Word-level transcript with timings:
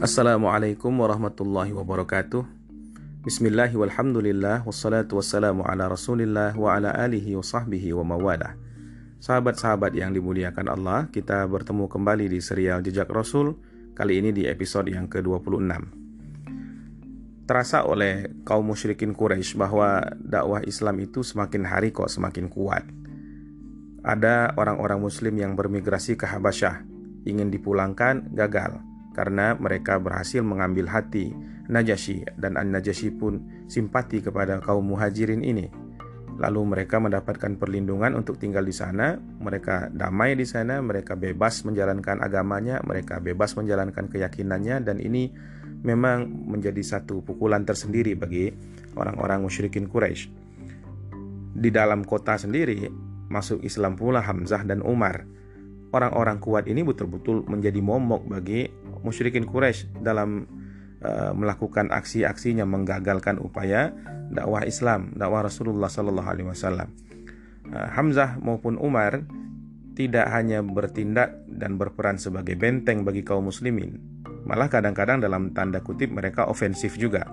Assalamualaikum 0.00 0.96
warahmatullahi 0.96 1.76
wabarakatuh. 1.76 2.40
Bismillahi 3.20 3.76
walhamdulillah 3.76 4.64
Wassalatu 4.64 5.20
wassalamu 5.20 5.60
ala 5.60 5.92
rasulillah 5.92 6.56
Wa 6.56 6.80
ala 6.80 6.96
alihi 6.96 7.36
wa 7.36 7.44
sahbihi 7.44 7.92
wa 7.92 8.16
mawalah. 8.16 8.56
Sahabat-sahabat 9.20 9.92
yang 9.92 10.16
dimuliakan 10.16 10.72
Allah 10.72 11.12
Kita 11.12 11.44
bertemu 11.44 11.84
kembali 11.84 12.32
di 12.32 12.40
serial 12.40 12.80
Jejak 12.80 13.12
Rasul 13.12 13.60
Kali 13.92 14.24
ini 14.24 14.32
di 14.32 14.48
episode 14.48 14.88
yang 14.88 15.04
ke-26 15.04 15.68
Terasa 17.44 17.84
oleh 17.84 18.40
kaum 18.48 18.72
musyrikin 18.72 19.12
Quraisy 19.12 19.60
bahwa 19.60 20.00
dakwah 20.16 20.64
Islam 20.64 20.96
itu 21.04 21.20
semakin 21.20 21.68
hari 21.68 21.92
kok 21.92 22.08
semakin 22.08 22.48
kuat. 22.48 22.88
Ada 24.00 24.56
orang-orang 24.56 24.96
muslim 24.96 25.36
yang 25.36 25.60
bermigrasi 25.60 26.16
ke 26.16 26.24
Habasyah 26.24 26.88
Ingin 27.28 27.52
dipulangkan, 27.52 28.32
gagal 28.32 28.88
karena 29.12 29.58
mereka 29.58 29.98
berhasil 29.98 30.40
mengambil 30.40 30.86
hati 30.86 31.34
Najasyi 31.70 32.26
dan 32.34 32.58
An-Najasyi 32.58 33.14
pun 33.14 33.46
simpati 33.70 34.18
kepada 34.18 34.58
kaum 34.58 34.90
muhajirin 34.90 35.46
ini. 35.46 35.70
Lalu 36.40 36.72
mereka 36.72 36.96
mendapatkan 36.98 37.60
perlindungan 37.60 38.16
untuk 38.16 38.40
tinggal 38.40 38.64
di 38.64 38.72
sana, 38.72 39.20
mereka 39.20 39.92
damai 39.92 40.34
di 40.34 40.48
sana, 40.48 40.80
mereka 40.80 41.14
bebas 41.14 41.62
menjalankan 41.68 42.18
agamanya, 42.24 42.80
mereka 42.82 43.20
bebas 43.20 43.54
menjalankan 43.54 44.08
keyakinannya 44.08 44.82
dan 44.82 44.98
ini 44.98 45.30
memang 45.84 46.26
menjadi 46.26 46.80
satu 46.80 47.20
pukulan 47.20 47.62
tersendiri 47.68 48.16
bagi 48.16 48.50
orang-orang 48.96 49.44
musyrikin 49.44 49.84
Quraisy. 49.86 50.32
Di 51.60 51.68
dalam 51.68 52.08
kota 52.08 52.40
sendiri 52.40 52.88
masuk 53.30 53.62
Islam 53.62 53.94
pula 53.94 54.24
Hamzah 54.24 54.66
dan 54.66 54.82
Umar. 54.82 55.28
Orang-orang 55.90 56.38
kuat 56.38 56.70
ini 56.70 56.86
betul-betul 56.86 57.46
menjadi 57.50 57.82
momok 57.82 58.26
bagi 58.30 58.70
musyrikin 59.02 59.48
Quraisy 59.48 60.00
dalam 60.00 60.46
uh, 61.02 61.32
melakukan 61.32 61.88
aksi-aksinya 61.92 62.64
menggagalkan 62.68 63.40
upaya 63.40 63.92
dakwah 64.30 64.64
Islam, 64.64 65.16
dakwah 65.16 65.46
Rasulullah 65.46 65.90
Sallallahu 65.90 66.28
Alaihi 66.28 66.48
Wasallam. 66.48 66.88
Uh, 67.70 67.88
Hamzah 67.92 68.38
maupun 68.40 68.76
Umar 68.80 69.24
tidak 69.96 70.32
hanya 70.32 70.64
bertindak 70.64 71.44
dan 71.50 71.76
berperan 71.76 72.16
sebagai 72.16 72.56
benteng 72.56 73.04
bagi 73.04 73.20
kaum 73.20 73.50
muslimin, 73.50 74.00
malah 74.48 74.70
kadang-kadang 74.72 75.20
dalam 75.20 75.52
tanda 75.52 75.84
kutip 75.84 76.08
mereka 76.08 76.48
ofensif 76.48 76.96
juga. 76.96 77.28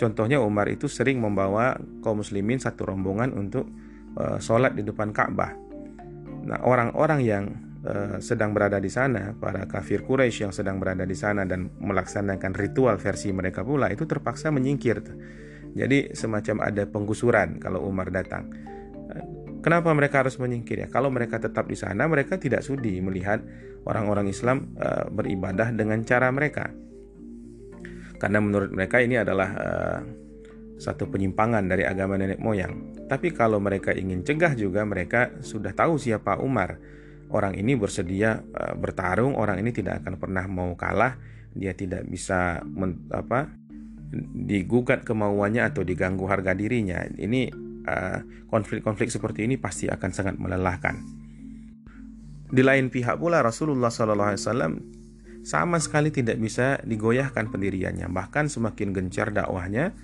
Contohnya 0.00 0.40
Umar 0.40 0.66
itu 0.72 0.88
sering 0.88 1.20
membawa 1.20 1.76
kaum 2.00 2.24
muslimin 2.24 2.56
satu 2.56 2.88
rombongan 2.88 3.36
untuk 3.36 3.68
uh, 4.16 4.40
sholat 4.40 4.72
di 4.74 4.82
depan 4.82 5.12
Ka'bah. 5.12 5.52
Nah, 6.40 6.56
orang-orang 6.64 7.20
yang 7.20 7.44
Eh, 7.52 7.69
sedang 8.20 8.52
berada 8.52 8.76
di 8.76 8.92
sana, 8.92 9.32
para 9.32 9.64
kafir 9.64 10.04
Quraisy 10.04 10.44
yang 10.44 10.52
sedang 10.52 10.76
berada 10.76 11.08
di 11.08 11.16
sana 11.16 11.48
dan 11.48 11.72
melaksanakan 11.80 12.52
ritual 12.52 13.00
versi 13.00 13.32
mereka 13.32 13.64
pula 13.64 13.88
itu 13.88 14.04
terpaksa 14.04 14.52
menyingkir. 14.52 15.00
Jadi 15.72 16.12
semacam 16.12 16.66
ada 16.68 16.84
penggusuran 16.84 17.56
kalau 17.56 17.88
Umar 17.88 18.12
datang. 18.12 18.52
Eh, 19.08 19.24
kenapa 19.64 19.96
mereka 19.96 20.20
harus 20.20 20.36
menyingkir 20.36 20.84
ya? 20.84 20.88
Kalau 20.92 21.08
mereka 21.08 21.40
tetap 21.40 21.64
di 21.72 21.78
sana, 21.78 22.04
mereka 22.04 22.36
tidak 22.36 22.60
sudi 22.60 23.00
melihat 23.00 23.40
orang-orang 23.88 24.28
Islam 24.28 24.76
uh, 24.76 25.08
beribadah 25.08 25.72
dengan 25.72 26.04
cara 26.04 26.28
mereka. 26.28 26.68
Karena 28.20 28.44
menurut 28.44 28.68
mereka 28.76 29.00
ini 29.00 29.16
adalah 29.16 29.48
satu 30.76 31.08
penyimpangan 31.08 31.64
dari 31.64 31.88
agama 31.88 32.20
nenek 32.20 32.36
moyang. 32.36 32.92
Tapi 33.08 33.32
kalau 33.32 33.56
mereka 33.56 33.96
ingin 33.96 34.20
cegah 34.20 34.52
juga, 34.52 34.84
mereka 34.84 35.40
sudah 35.40 35.72
tahu 35.72 35.96
siapa 35.96 36.36
Umar 36.36 36.99
orang 37.30 37.54
ini 37.56 37.78
bersedia 37.78 38.38
uh, 38.38 38.74
bertarung, 38.76 39.38
orang 39.38 39.62
ini 39.62 39.70
tidak 39.70 40.04
akan 40.04 40.18
pernah 40.18 40.44
mau 40.50 40.74
kalah, 40.74 41.16
dia 41.54 41.74
tidak 41.74 42.06
bisa 42.06 42.62
men, 42.66 43.10
apa 43.10 43.50
digugat 44.34 45.06
kemauannya 45.06 45.62
atau 45.70 45.86
diganggu 45.86 46.26
harga 46.26 46.50
dirinya. 46.50 47.06
Ini 47.06 47.40
eh, 47.86 48.18
konflik-konflik 48.50 49.06
uh, 49.06 49.14
seperti 49.14 49.46
ini 49.46 49.54
pasti 49.54 49.86
akan 49.86 50.10
sangat 50.10 50.34
melelahkan. 50.34 50.98
Di 52.50 52.62
lain 52.66 52.90
pihak 52.90 53.22
pula 53.22 53.38
Rasulullah 53.46 53.94
SAW 53.94 54.34
sama 55.46 55.78
sekali 55.78 56.10
tidak 56.10 56.42
bisa 56.42 56.82
digoyahkan 56.82 57.48
pendiriannya, 57.54 58.10
bahkan 58.10 58.50
semakin 58.50 58.90
gencar 58.90 59.30
dakwahnya 59.30 59.94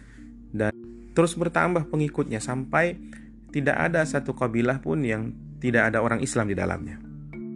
dan 0.55 0.71
terus 1.12 1.34
bertambah 1.34 1.91
pengikutnya 1.91 2.39
sampai 2.39 2.97
tidak 3.50 3.77
ada 3.91 4.06
satu 4.06 4.39
kabilah 4.39 4.79
pun 4.79 5.03
yang 5.03 5.34
tidak 5.59 5.91
ada 5.93 5.99
orang 5.99 6.23
Islam 6.23 6.47
di 6.47 6.56
dalamnya. 6.56 7.06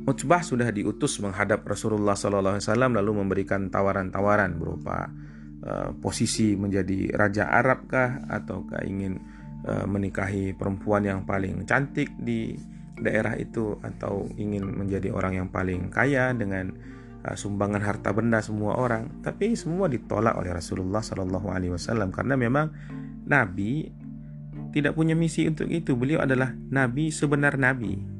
Utbah 0.09 0.41
sudah 0.41 0.72
diutus 0.72 1.21
menghadap 1.21 1.61
Rasulullah 1.69 2.16
SAW 2.16 2.56
lalu 2.97 3.12
memberikan 3.21 3.69
tawaran-tawaran 3.69 4.56
berupa 4.56 5.12
uh, 5.65 5.93
posisi 6.00 6.56
menjadi 6.56 7.12
raja 7.12 7.53
Arab 7.53 7.84
kah 7.84 8.25
ataukah 8.25 8.81
ingin 8.88 9.21
uh, 9.69 9.84
menikahi 9.84 10.56
perempuan 10.56 11.05
yang 11.05 11.21
paling 11.28 11.69
cantik 11.69 12.09
di 12.16 12.56
daerah 13.00 13.37
itu 13.37 13.77
atau 13.81 14.28
ingin 14.37 14.65
menjadi 14.72 15.12
orang 15.12 15.44
yang 15.44 15.49
paling 15.53 15.93
kaya 15.93 16.32
dengan 16.32 16.72
uh, 17.28 17.37
sumbangan 17.37 17.84
harta 17.84 18.17
benda 18.17 18.41
semua 18.41 18.81
orang. 18.81 19.21
Tapi 19.21 19.53
semua 19.53 19.84
ditolak 19.93 20.32
oleh 20.41 20.53
Rasulullah 20.53 21.05
SAW 21.05 22.09
karena 22.09 22.34
memang 22.41 22.72
Nabi 23.28 23.84
tidak 24.72 24.97
punya 24.97 25.12
misi 25.12 25.44
untuk 25.44 25.69
itu. 25.69 25.93
Beliau 25.93 26.25
adalah 26.25 26.56
Nabi 26.56 27.12
sebenar 27.12 27.61
Nabi 27.61 28.19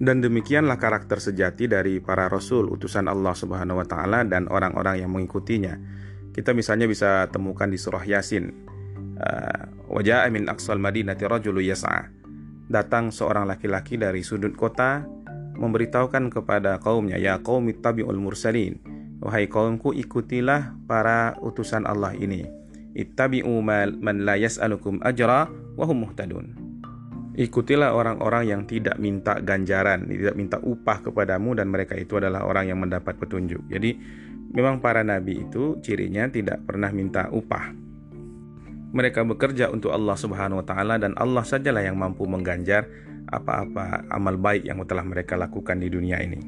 dan 0.00 0.24
demikianlah 0.24 0.80
karakter 0.80 1.20
sejati 1.20 1.68
dari 1.68 2.00
para 2.00 2.24
rasul 2.32 2.72
utusan 2.72 3.04
Allah 3.04 3.36
Subhanahu 3.36 3.84
wa 3.84 3.86
taala 3.86 4.24
dan 4.24 4.48
orang-orang 4.48 5.04
yang 5.04 5.12
mengikutinya. 5.12 5.76
Kita 6.32 6.56
misalnya 6.56 6.88
bisa 6.88 7.28
temukan 7.28 7.68
di 7.68 7.76
surah 7.76 8.00
Yasin. 8.00 8.48
Uh, 9.20 9.92
Wajah 9.92 10.24
min 10.32 10.48
aqsal 10.48 10.80
madinati 10.80 11.28
rajulu 11.28 11.60
yas'a. 11.60 12.08
Datang 12.70 13.12
seorang 13.12 13.44
laki-laki 13.44 14.00
dari 14.00 14.24
sudut 14.24 14.56
kota 14.56 15.04
memberitahukan 15.60 16.32
kepada 16.32 16.80
kaumnya, 16.80 17.20
"Ya 17.20 17.36
qaum 17.36 17.68
ittabi'ul 17.68 18.16
mursalin." 18.16 18.80
Wahai 19.20 19.52
kaumku, 19.52 19.92
ikutilah 19.92 20.72
para 20.88 21.36
utusan 21.44 21.84
Allah 21.84 22.16
ini. 22.16 22.48
Ittabi'u 22.96 23.60
man 23.60 24.00
la 24.24 24.40
yas'alukum 24.40 25.04
ajra 25.04 25.52
wa 25.76 25.84
hum 25.84 26.08
muhtadun. 26.08 26.69
Ikutilah 27.40 27.96
orang-orang 27.96 28.52
yang 28.52 28.62
tidak 28.68 29.00
minta 29.00 29.40
ganjaran, 29.40 30.04
tidak 30.04 30.36
minta 30.36 30.60
upah 30.60 31.00
kepadamu 31.00 31.56
dan 31.56 31.72
mereka 31.72 31.96
itu 31.96 32.20
adalah 32.20 32.44
orang 32.44 32.68
yang 32.68 32.76
mendapat 32.76 33.16
petunjuk. 33.16 33.64
Jadi 33.64 33.96
memang 34.52 34.84
para 34.84 35.00
nabi 35.00 35.48
itu 35.48 35.80
cirinya 35.80 36.28
tidak 36.28 36.60
pernah 36.68 36.92
minta 36.92 37.32
upah. 37.32 37.72
Mereka 38.92 39.24
bekerja 39.24 39.72
untuk 39.72 39.88
Allah 39.88 40.20
Subhanahu 40.20 40.60
wa 40.60 40.66
taala 40.68 41.00
dan 41.00 41.16
Allah 41.16 41.40
sajalah 41.40 41.80
yang 41.80 41.96
mampu 41.96 42.28
mengganjar 42.28 42.84
apa-apa 43.32 44.04
amal 44.12 44.36
baik 44.36 44.68
yang 44.68 44.76
telah 44.84 45.08
mereka 45.08 45.40
lakukan 45.40 45.80
di 45.80 45.88
dunia 45.88 46.20
ini. 46.20 46.44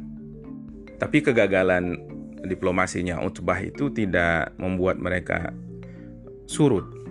Tapi 1.01 1.25
kegagalan 1.25 1.97
diplomasinya 2.45 3.25
Utbah 3.25 3.65
itu 3.65 3.89
tidak 3.97 4.53
membuat 4.61 5.01
mereka 5.01 5.57
surut 6.45 7.02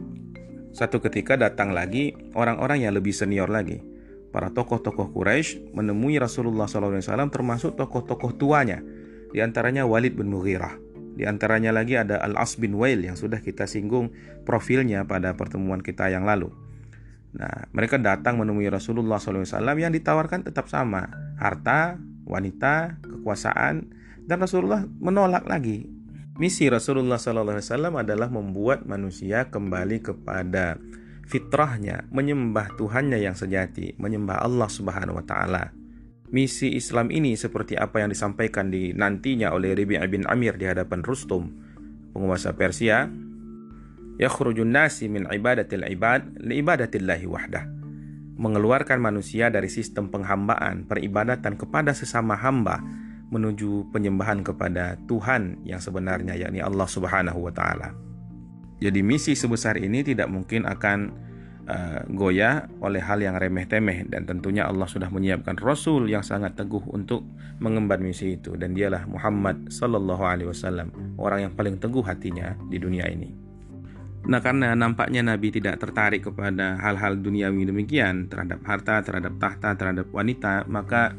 satu 0.71 1.03
ketika 1.03 1.35
datang 1.35 1.75
lagi 1.75 2.15
orang-orang 2.31 2.87
yang 2.87 2.95
lebih 2.95 3.11
senior 3.11 3.51
lagi. 3.51 3.83
Para 4.31 4.47
tokoh-tokoh 4.55 5.11
Quraisy 5.11 5.75
menemui 5.75 6.15
Rasulullah 6.15 6.63
SAW 6.63 7.03
termasuk 7.27 7.75
tokoh-tokoh 7.75 8.39
tuanya. 8.39 8.79
Di 9.35 9.43
antaranya 9.43 9.83
Walid 9.83 10.15
bin 10.15 10.31
Mughirah. 10.31 10.79
Di 11.19 11.27
antaranya 11.27 11.75
lagi 11.75 11.99
ada 11.99 12.23
Al-As 12.23 12.55
bin 12.55 12.79
Wail 12.79 13.03
yang 13.03 13.19
sudah 13.19 13.43
kita 13.43 13.67
singgung 13.67 14.15
profilnya 14.47 15.03
pada 15.03 15.35
pertemuan 15.35 15.83
kita 15.83 16.07
yang 16.07 16.23
lalu. 16.23 16.47
Nah, 17.35 17.67
mereka 17.75 17.99
datang 17.99 18.39
menemui 18.39 18.71
Rasulullah 18.71 19.19
SAW 19.19 19.43
yang 19.75 19.91
ditawarkan 19.91 20.47
tetap 20.47 20.71
sama. 20.71 21.11
Harta, 21.35 21.99
wanita, 22.23 23.03
kekuasaan, 23.03 23.91
dan 24.23 24.37
Rasulullah 24.39 24.87
menolak 24.87 25.43
lagi 25.43 26.00
Misi 26.41 26.65
Rasulullah 26.73 27.21
SAW 27.21 28.01
adalah 28.01 28.25
membuat 28.33 28.89
manusia 28.89 29.53
kembali 29.53 30.01
kepada 30.01 30.81
fitrahnya, 31.29 32.09
menyembah 32.09 32.73
Tuhannya 32.81 33.21
yang 33.21 33.37
sejati, 33.37 33.93
menyembah 34.01 34.41
Allah 34.41 34.65
Subhanahu 34.65 35.21
wa 35.21 35.25
taala. 35.29 35.69
Misi 36.33 36.73
Islam 36.73 37.13
ini 37.13 37.37
seperti 37.37 37.77
apa 37.77 38.01
yang 38.01 38.09
disampaikan 38.09 38.73
di 38.73 38.89
nantinya 38.89 39.53
oleh 39.53 39.77
Ribi' 39.77 40.01
bin 40.09 40.25
Amir 40.25 40.57
di 40.57 40.65
hadapan 40.65 41.05
Rustum, 41.05 41.45
penguasa 42.09 42.57
Persia, 42.57 43.05
yakhrujun 44.17 44.73
nasi 44.73 45.13
min 45.13 45.29
ibadatil 45.29 45.85
ibad 45.93 46.41
li 46.41 46.57
ibadatillahi 46.57 47.25
wahdah. 47.29 47.69
Mengeluarkan 48.41 48.97
manusia 48.97 49.53
dari 49.53 49.69
sistem 49.69 50.09
penghambaan, 50.09 50.89
peribadatan 50.89 51.53
kepada 51.53 51.93
sesama 51.93 52.33
hamba 52.33 52.81
menuju 53.31 53.89
penyembahan 53.95 54.43
kepada 54.43 54.99
Tuhan 55.07 55.63
yang 55.63 55.79
sebenarnya 55.79 56.35
yakni 56.35 56.59
Allah 56.59 56.85
Subhanahu 56.85 57.47
wa 57.47 57.53
taala. 57.55 57.95
Jadi 58.83 58.99
misi 59.01 59.33
sebesar 59.33 59.79
ini 59.79 60.03
tidak 60.03 60.27
mungkin 60.27 60.67
akan 60.67 60.99
uh, 61.69 62.01
goyah 62.11 62.67
oleh 62.83 62.99
hal 62.99 63.23
yang 63.23 63.37
remeh-temeh 63.39 64.09
dan 64.11 64.27
tentunya 64.27 64.67
Allah 64.67 64.89
sudah 64.89 65.07
menyiapkan 65.07 65.55
rasul 65.61 66.09
yang 66.11 66.25
sangat 66.25 66.59
teguh 66.59 66.83
untuk 66.91 67.23
mengemban 67.61 68.01
misi 68.01 68.35
itu 68.35 68.57
dan 68.57 68.73
dialah 68.73 69.05
Muhammad 69.05 69.69
sallallahu 69.69 70.23
alaihi 70.25 70.49
wasallam 70.49 70.91
orang 71.15 71.49
yang 71.49 71.53
paling 71.53 71.77
teguh 71.77 72.03
hatinya 72.03 72.57
di 72.67 72.77
dunia 72.81 73.05
ini. 73.07 73.29
Nah 74.21 74.37
karena 74.37 74.77
nampaknya 74.77 75.25
Nabi 75.25 75.49
tidak 75.49 75.81
tertarik 75.81 76.21
kepada 76.29 76.77
hal-hal 76.77 77.17
duniawi 77.17 77.65
demikian 77.65 78.29
terhadap 78.29 78.61
harta, 78.65 79.01
terhadap 79.01 79.33
tahta, 79.41 79.73
terhadap 79.73 80.07
wanita, 80.13 80.69
maka 80.69 81.17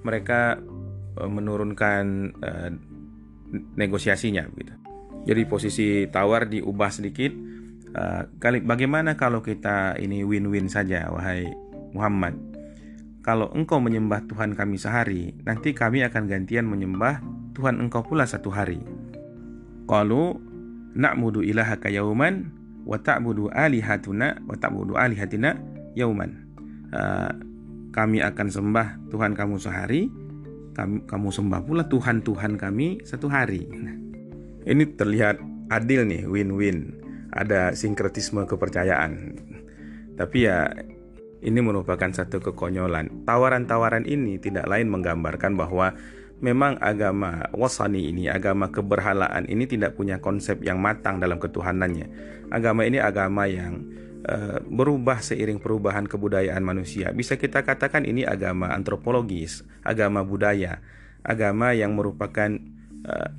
mereka 0.00 0.56
menurunkan 1.18 2.04
uh, 2.38 2.70
negosiasinya 3.74 4.46
gitu. 4.54 4.74
Jadi 5.26 5.42
posisi 5.44 6.06
tawar 6.08 6.46
diubah 6.46 6.90
sedikit 6.92 7.50
Uh, 7.90 8.22
bagaimana 8.62 9.18
kalau 9.18 9.42
kita 9.42 9.98
ini 9.98 10.22
win-win 10.22 10.70
saja 10.70 11.10
wahai 11.10 11.50
Muhammad? 11.90 12.38
Kalau 13.20 13.50
engkau 13.50 13.82
menyembah 13.82 14.30
Tuhan 14.30 14.54
kami 14.54 14.78
sehari 14.78 15.34
nanti 15.42 15.74
kami 15.74 16.06
akan 16.06 16.30
gantian 16.30 16.70
menyembah 16.70 17.18
Tuhan 17.58 17.82
engkau 17.82 18.06
pula 18.06 18.30
satu 18.30 18.46
hari. 18.46 18.78
Qalu 19.90 20.38
na'budu 20.94 21.42
ilahaka 21.42 21.90
yauman 21.90 22.54
wa 22.86 22.94
ta'budu 22.94 23.50
alihatuna 23.50 24.38
wa 24.46 24.54
ta'budu 24.54 24.94
alihatina 24.94 25.58
yauman. 25.98 26.46
Uh, 26.94 27.34
kami 27.90 28.22
akan 28.22 28.54
sembah 28.54 29.02
Tuhan 29.10 29.34
kamu 29.34 29.58
sehari 29.58 30.06
kamu, 30.76 31.28
sembah 31.28 31.60
pula 31.66 31.84
Tuhan 31.86 32.22
Tuhan 32.22 32.56
kami 32.56 33.02
satu 33.02 33.26
hari 33.26 33.66
nah, 33.68 33.96
ini 34.64 34.84
terlihat 34.96 35.40
adil 35.70 36.06
nih 36.06 36.26
win-win 36.26 37.00
ada 37.30 37.72
sinkretisme 37.74 38.42
kepercayaan. 38.44 39.38
Tapi 40.18 40.38
ya 40.44 40.68
ini 41.40 41.60
merupakan 41.62 42.10
satu 42.10 42.42
kekonyolan. 42.42 43.24
Tawaran-tawaran 43.24 44.04
ini 44.04 44.36
tidak 44.36 44.68
lain 44.68 44.92
menggambarkan 44.92 45.56
bahwa 45.56 45.96
memang 46.44 46.76
agama 46.82 47.48
wasani 47.54 48.10
ini, 48.12 48.28
agama 48.28 48.68
keberhalaan 48.68 49.48
ini 49.48 49.64
tidak 49.64 49.96
punya 49.96 50.20
konsep 50.20 50.60
yang 50.60 50.82
matang 50.82 51.22
dalam 51.22 51.40
ketuhanannya. 51.40 52.06
Agama 52.52 52.84
ini 52.84 53.00
agama 53.00 53.46
yang 53.48 53.80
berubah 54.68 55.24
seiring 55.24 55.60
perubahan 55.60 56.04
kebudayaan 56.04 56.60
manusia. 56.60 57.10
Bisa 57.10 57.40
kita 57.40 57.64
katakan 57.64 58.04
ini 58.04 58.24
agama 58.24 58.68
antropologis, 58.72 59.64
agama 59.80 60.20
budaya, 60.20 60.84
agama 61.24 61.72
yang 61.72 61.96
merupakan 61.96 62.52
uh, 63.08 63.30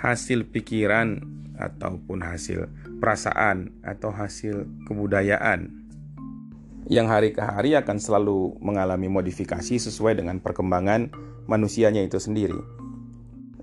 hasil 0.00 0.48
pikiran 0.48 1.20
ataupun 1.60 2.24
hasil 2.24 2.66
perasaan 2.98 3.76
atau 3.84 4.10
hasil 4.10 4.66
kebudayaan 4.88 5.82
yang 6.90 7.06
hari 7.06 7.30
ke 7.30 7.38
hari 7.38 7.78
akan 7.78 8.02
selalu 8.02 8.58
mengalami 8.58 9.06
modifikasi 9.06 9.78
sesuai 9.78 10.18
dengan 10.18 10.42
perkembangan 10.42 11.14
manusianya 11.46 12.02
itu 12.02 12.18
sendiri. 12.18 12.58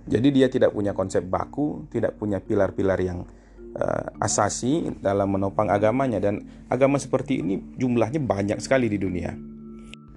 Jadi 0.09 0.27
dia 0.33 0.47
tidak 0.49 0.73
punya 0.73 0.95
konsep 0.95 1.21
baku, 1.27 1.85
tidak 1.93 2.17
punya 2.17 2.41
pilar-pilar 2.41 2.97
yang 2.97 3.27
uh, 3.75 4.07
asasi 4.23 4.95
dalam 5.03 5.29
menopang 5.35 5.69
agamanya 5.69 6.17
dan 6.17 6.45
agama 6.71 6.97
seperti 6.97 7.43
ini 7.43 7.61
jumlahnya 7.77 8.21
banyak 8.23 8.57
sekali 8.63 8.89
di 8.89 8.97
dunia. 8.97 9.35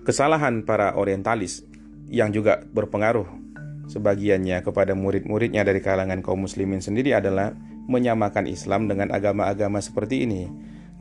Kesalahan 0.03 0.67
para 0.67 0.99
orientalis 0.99 1.63
yang 2.11 2.35
juga 2.35 2.61
berpengaruh 2.61 3.25
sebagiannya 3.87 4.63
kepada 4.63 4.97
murid-muridnya 4.97 5.63
dari 5.67 5.83
kalangan 5.83 6.23
kaum 6.25 6.47
muslimin 6.47 6.81
sendiri 6.81 7.15
adalah 7.17 7.55
menyamakan 7.87 8.47
Islam 8.47 8.87
dengan 8.87 9.11
agama-agama 9.11 9.83
seperti 9.83 10.27
ini. 10.27 10.47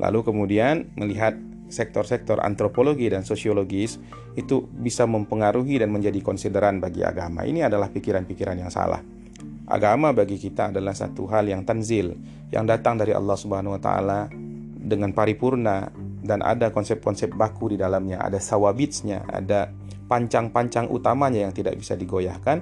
Lalu 0.01 0.25
kemudian 0.25 0.89
melihat 0.98 1.38
sektor-sektor 1.71 2.44
antropologi 2.44 3.07
dan 3.07 3.24
sosiologis 3.24 3.98
itu 4.36 4.68
bisa 4.68 5.07
mempengaruhi 5.07 5.80
dan 5.80 5.89
menjadi 5.89 6.19
konsideran 6.19 6.83
bagi 6.83 7.01
agama. 7.01 7.48
Ini 7.48 7.71
adalah 7.71 7.88
pikiran-pikiran 7.89 8.59
yang 8.59 8.69
salah. 8.74 9.00
Agama 9.69 10.12
bagi 10.12 10.42
kita 10.42 10.74
adalah 10.74 10.96
satu 10.96 11.30
hal 11.30 11.48
yang 11.48 11.63
tanzil, 11.63 12.18
yang 12.50 12.66
datang 12.66 12.98
dari 12.98 13.13
Allah 13.16 13.38
Subhanahu 13.38 13.78
wa 13.78 13.81
taala 13.81 14.19
dengan 14.81 15.13
paripurna 15.13 15.94
dan 16.22 16.42
ada 16.42 16.69
konsep-konsep 16.69 17.34
baku 17.34 17.74
di 17.74 17.78
dalamnya, 17.81 18.22
ada 18.22 18.38
sawabitsnya, 18.38 19.25
ada 19.30 19.69
pancang-pancang 20.12 20.92
utamanya 20.92 21.48
yang 21.48 21.54
tidak 21.56 21.80
bisa 21.80 21.96
digoyahkan. 21.96 22.62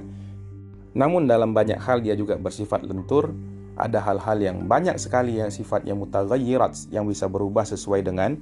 Namun 0.93 1.25
dalam 1.25 1.55
banyak 1.55 1.81
hal 1.81 2.01
dia 2.01 2.13
juga 2.13 2.37
bersifat 2.37 2.85
lentur 2.85 3.33
ada 3.79 4.03
hal-hal 4.03 4.37
yang 4.43 4.57
banyak 4.67 4.99
sekali 4.99 5.39
yang 5.39 5.47
sifatnya 5.47 5.95
mutaghayyirat 5.95 6.91
yang 6.91 7.07
bisa 7.07 7.31
berubah 7.31 7.63
sesuai 7.63 8.03
dengan 8.03 8.35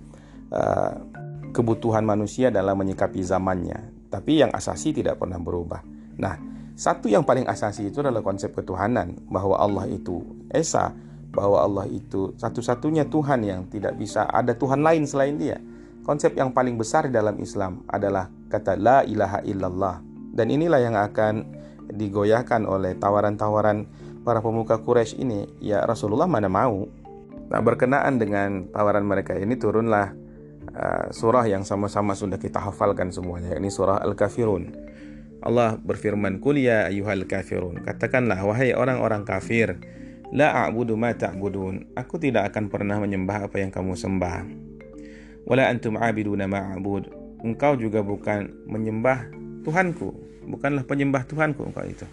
uh, 0.49 0.97
kebutuhan 1.53 2.01
manusia 2.01 2.49
dalam 2.49 2.73
menyikapi 2.81 3.21
zamannya. 3.21 4.09
Tapi 4.09 4.41
yang 4.41 4.49
asasi 4.49 4.97
tidak 4.97 5.21
pernah 5.21 5.37
berubah. 5.37 5.85
Nah, 6.17 6.56
satu 6.77 7.09
yang 7.09 7.25
paling 7.25 7.49
asasi 7.49 7.89
itu 7.89 8.05
adalah 8.05 8.21
konsep 8.21 8.53
ketuhanan 8.53 9.17
bahwa 9.33 9.57
Allah 9.57 9.89
itu 9.89 10.21
esa, 10.53 10.93
bahwa 11.33 11.65
Allah 11.65 11.89
itu 11.89 12.37
satu-satunya 12.37 13.09
Tuhan 13.09 13.41
yang 13.41 13.65
tidak 13.65 13.97
bisa 13.97 14.29
ada 14.29 14.53
Tuhan 14.53 14.85
lain 14.85 15.09
selain 15.09 15.41
Dia. 15.41 15.57
Konsep 16.05 16.37
yang 16.37 16.53
paling 16.53 16.77
besar 16.77 17.09
dalam 17.09 17.41
Islam 17.41 17.81
adalah 17.89 18.29
kata 18.53 18.77
la 18.77 19.01
ilaha 19.01 19.41
illallah. 19.41 20.05
Dan 20.37 20.53
inilah 20.53 20.77
yang 20.77 20.93
akan 20.93 21.49
digoyahkan 21.97 22.69
oleh 22.69 22.93
tawaran-tawaran 23.01 23.89
para 24.21 24.37
pemuka 24.45 24.77
Quraisy 24.77 25.17
ini, 25.17 25.49
ya 25.57 25.81
Rasulullah 25.81 26.29
mana 26.29 26.45
mau. 26.45 26.85
Nah, 27.49 27.59
berkenaan 27.63 28.21
dengan 28.21 28.69
tawaran 28.69 29.01
mereka 29.01 29.33
ini 29.33 29.57
turunlah 29.57 30.13
uh, 30.77 31.09
surah 31.09 31.49
yang 31.49 31.65
sama-sama 31.65 32.13
sudah 32.13 32.37
kita 32.37 32.61
hafalkan 32.61 33.09
semuanya, 33.09 33.57
yakni 33.57 33.73
surah 33.73 33.97
Al-Kafirun. 34.05 34.63
Allah 35.41 35.77
berfirman, 35.77 36.41
"Qul 36.41 36.61
ya 36.63 36.89
ayyuhal 36.89 37.29
kafirun." 37.29 37.85
Katakanlah 37.85 38.41
wahai 38.41 38.73
orang-orang 38.73 39.23
kafir, 39.23 39.77
la 40.33 40.65
a'budu 40.65 40.97
ma 40.97 41.13
ta'budun. 41.13 41.93
Aku 41.93 42.17
tidak 42.17 42.53
akan 42.53 42.73
pernah 42.73 42.97
menyembah 42.97 43.47
apa 43.47 43.61
yang 43.61 43.69
kamu 43.69 43.93
sembah. 43.93 44.43
Wala 45.47 45.69
antum 45.69 45.95
'abiduna 45.95 46.49
ma 46.49 46.73
a'bud. 46.73 47.13
Engkau 47.45 47.77
juga 47.77 48.01
bukan 48.01 48.49
menyembah 48.65 49.29
Tuhanku, 49.61 50.15
bukanlah 50.47 50.87
penyembah 50.87 51.27
Tuhanku 51.27 51.61
engkau 51.69 51.85
itu. 51.85 52.07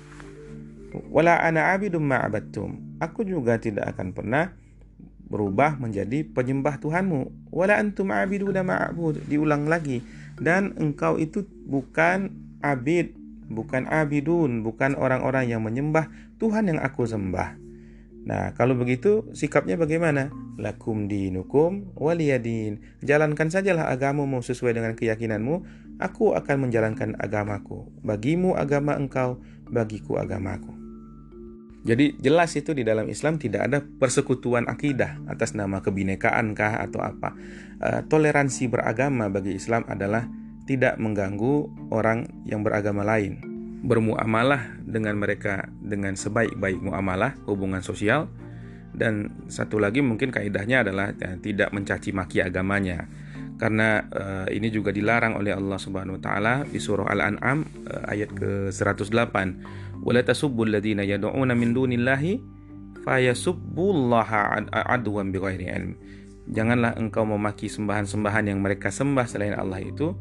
Wala 1.10 1.42
ana 1.42 1.74
abidum 1.74 2.06
ma'abattum. 2.06 2.98
Aku 3.02 3.26
juga 3.26 3.58
tidak 3.58 3.94
akan 3.94 4.14
pernah 4.14 4.54
berubah 5.26 5.74
menjadi 5.80 6.22
penyembah 6.22 6.78
Tuhanmu. 6.78 7.50
Wala 7.50 7.82
antum 7.82 8.14
abiduna 8.14 8.62
ma'abud. 8.62 9.26
Diulang 9.26 9.66
lagi. 9.66 10.02
Dan 10.38 10.74
engkau 10.78 11.18
itu 11.18 11.46
bukan 11.66 12.30
abid, 12.64 13.12
bukan 13.52 13.84
abidun, 13.84 14.64
bukan 14.64 14.96
orang-orang 14.96 15.52
yang 15.52 15.60
menyembah 15.60 16.08
Tuhan 16.40 16.72
yang 16.72 16.80
aku 16.80 17.04
sembah. 17.04 17.60
Nah, 18.24 18.56
kalau 18.56 18.72
begitu 18.72 19.28
sikapnya 19.36 19.76
bagaimana? 19.76 20.32
Lakum 20.56 21.04
dinukum 21.12 21.92
waliyadin. 21.92 22.80
Jalankan 23.04 23.52
sajalah 23.52 23.92
agamamu 23.92 24.40
sesuai 24.40 24.72
dengan 24.72 24.96
keyakinanmu. 24.96 25.60
Aku 26.00 26.32
akan 26.32 26.66
menjalankan 26.66 27.20
agamaku. 27.20 27.84
Bagimu 28.00 28.56
agama 28.56 28.96
engkau, 28.96 29.44
bagiku 29.68 30.16
agamaku. 30.16 30.72
Jadi 31.84 32.16
jelas 32.16 32.56
itu 32.56 32.72
di 32.72 32.80
dalam 32.80 33.12
Islam 33.12 33.36
tidak 33.36 33.68
ada 33.68 33.84
persekutuan 33.84 34.64
akidah 34.72 35.20
atas 35.28 35.52
nama 35.52 35.84
kebinekaan 35.84 36.56
kah 36.56 36.80
atau 36.80 37.04
apa. 37.04 37.36
Uh, 37.76 38.00
toleransi 38.08 38.72
beragama 38.72 39.28
bagi 39.28 39.52
Islam 39.52 39.84
adalah 39.84 40.24
tidak 40.64 40.96
mengganggu 40.96 41.68
orang 41.92 42.28
yang 42.48 42.64
beragama 42.64 43.04
lain. 43.04 43.40
Bermuamalah 43.84 44.80
dengan 44.80 45.20
mereka 45.20 45.68
dengan 45.84 46.16
sebaik-baik 46.16 46.80
muamalah, 46.80 47.36
hubungan 47.44 47.84
sosial. 47.84 48.32
Dan 48.94 49.44
satu 49.50 49.82
lagi 49.82 50.00
mungkin 50.00 50.30
kaidahnya 50.30 50.86
adalah 50.86 51.12
ya, 51.18 51.36
tidak 51.42 51.74
mencaci 51.74 52.14
maki 52.14 52.40
agamanya. 52.40 53.04
Karena 53.54 54.02
uh, 54.10 54.46
ini 54.50 54.70
juga 54.72 54.90
dilarang 54.90 55.38
oleh 55.38 55.54
Allah 55.54 55.78
Subhanahu 55.78 56.18
wa 56.18 56.22
taala 56.22 56.54
di 56.66 56.82
surah 56.82 57.06
Al-An'am 57.06 57.62
uh, 57.86 58.10
ayat 58.10 58.34
ke-108 58.34 59.36
wala 60.02 60.20
tasubbul 60.26 60.74
ladina 60.74 61.06
yad'una 61.06 61.54
min 61.54 61.70
dunillahi 61.70 62.42
fayasubbullaha 63.04 64.64
adwan 64.72 65.30
bighairi 65.30 65.70
ilm. 65.70 65.92
Janganlah 66.50 66.98
engkau 67.00 67.24
memaki 67.24 67.72
sembahan-sembahan 67.72 68.52
yang 68.52 68.60
mereka 68.60 68.92
sembah 68.92 69.24
selain 69.24 69.56
Allah 69.56 69.80
itu 69.80 70.12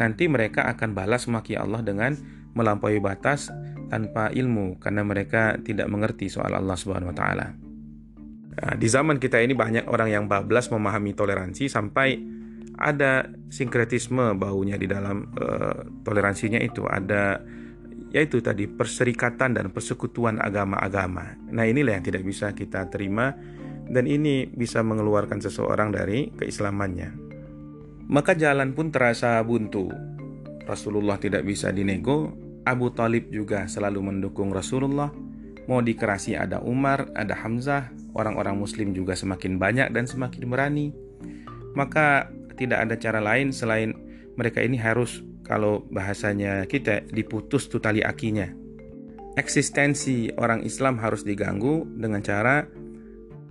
nanti 0.00 0.24
mereka 0.26 0.64
akan 0.64 0.96
balas 0.96 1.28
memaki 1.28 1.60
Allah 1.60 1.84
dengan 1.84 2.16
melampaui 2.56 2.98
batas 2.98 3.52
tanpa 3.92 4.32
ilmu 4.32 4.80
karena 4.80 5.04
mereka 5.04 5.60
tidak 5.60 5.86
mengerti 5.92 6.32
soal 6.32 6.56
Allah 6.56 6.74
Subhanahu 6.74 7.12
wa 7.12 7.16
taala. 7.16 7.48
Nah, 8.50 8.74
di 8.74 8.88
zaman 8.90 9.22
kita 9.22 9.38
ini 9.38 9.54
banyak 9.54 9.86
orang 9.86 10.08
yang 10.10 10.24
bablas 10.26 10.72
memahami 10.72 11.14
toleransi 11.14 11.70
sampai 11.70 12.18
ada 12.80 13.28
sinkretisme 13.52 14.34
baunya 14.40 14.80
di 14.80 14.88
dalam 14.88 15.28
uh, 15.36 15.84
toleransinya 16.02 16.58
itu 16.58 16.88
ada 16.88 17.38
yaitu 18.10 18.42
tadi 18.42 18.66
perserikatan 18.66 19.54
dan 19.54 19.70
persekutuan 19.70 20.42
agama-agama. 20.42 21.38
Nah, 21.54 21.62
inilah 21.62 22.00
yang 22.00 22.04
tidak 22.04 22.26
bisa 22.26 22.50
kita 22.50 22.90
terima 22.90 23.30
dan 23.86 24.10
ini 24.10 24.50
bisa 24.50 24.82
mengeluarkan 24.82 25.38
seseorang 25.38 25.94
dari 25.94 26.34
keislamannya. 26.34 27.29
Maka 28.10 28.34
jalan 28.34 28.74
pun 28.74 28.90
terasa 28.90 29.38
buntu. 29.46 29.86
Rasulullah 30.66 31.14
tidak 31.22 31.46
bisa 31.46 31.70
dinego, 31.70 32.34
Abu 32.66 32.90
Talib 32.90 33.30
juga 33.30 33.70
selalu 33.70 34.02
mendukung 34.02 34.50
Rasulullah. 34.50 35.14
Mau 35.70 35.78
dikerasi 35.78 36.34
ada 36.34 36.58
Umar, 36.58 37.06
ada 37.14 37.38
Hamzah, 37.38 37.94
orang-orang 38.18 38.58
muslim 38.58 38.90
juga 38.90 39.14
semakin 39.14 39.62
banyak 39.62 39.88
dan 39.94 40.10
semakin 40.10 40.42
berani. 40.50 40.90
Maka 41.78 42.26
tidak 42.58 42.90
ada 42.90 42.94
cara 42.98 43.22
lain 43.22 43.54
selain 43.54 43.94
mereka 44.34 44.58
ini 44.58 44.74
harus 44.74 45.22
kalau 45.46 45.86
bahasanya 45.94 46.66
kita 46.66 47.06
diputus 47.14 47.70
tali 47.70 48.02
akinya. 48.02 48.50
Eksistensi 49.38 50.34
orang 50.34 50.66
Islam 50.66 50.98
harus 50.98 51.22
diganggu 51.22 51.86
dengan 51.94 52.18
cara 52.26 52.66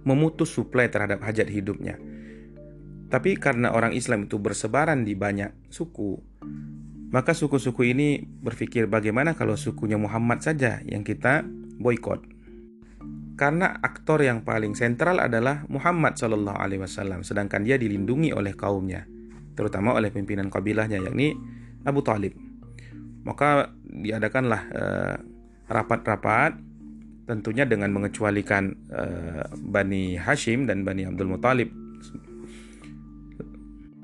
memutus 0.03 0.51
suplai 0.51 0.91
terhadap 0.91 1.23
hajat 1.23 1.47
hidupnya. 1.47 1.95
Tapi 3.09 3.41
karena 3.41 3.73
orang 3.73 3.97
Islam 3.97 4.29
itu 4.29 4.37
bersebaran 4.37 5.01
di 5.01 5.17
banyak 5.17 5.73
suku, 5.73 6.21
maka 7.09 7.33
suku-suku 7.33 7.89
ini 7.89 8.21
berpikir 8.21 8.85
bagaimana 8.85 9.33
kalau 9.33 9.57
sukunya 9.57 9.97
Muhammad 9.97 10.45
saja 10.45 10.77
yang 10.85 11.01
kita 11.01 11.41
boykot. 11.81 12.21
Karena 13.33 13.81
aktor 13.81 14.21
yang 14.21 14.45
paling 14.45 14.77
sentral 14.77 15.17
adalah 15.17 15.65
Muhammad 15.73 16.21
Wasallam, 16.21 17.25
sedangkan 17.25 17.65
dia 17.65 17.81
dilindungi 17.81 18.29
oleh 18.29 18.53
kaumnya, 18.53 19.09
terutama 19.57 19.97
oleh 19.97 20.13
pimpinan 20.13 20.53
kabilahnya, 20.53 21.01
yakni 21.01 21.33
Abu 21.87 22.05
Talib. 22.05 22.37
Maka 23.25 23.73
diadakanlah 23.89 24.61
eh, 24.69 25.15
rapat-rapat 25.65 26.51
uh, 26.55 26.61
tentunya 27.25 27.65
dengan 27.65 27.93
mengecualikan 27.93 28.73
uh, 28.89 29.45
Bani 29.53 30.17
Hashim 30.17 30.65
dan 30.65 30.81
Bani 30.81 31.05
Abdul 31.05 31.29
Muthalib 31.29 31.69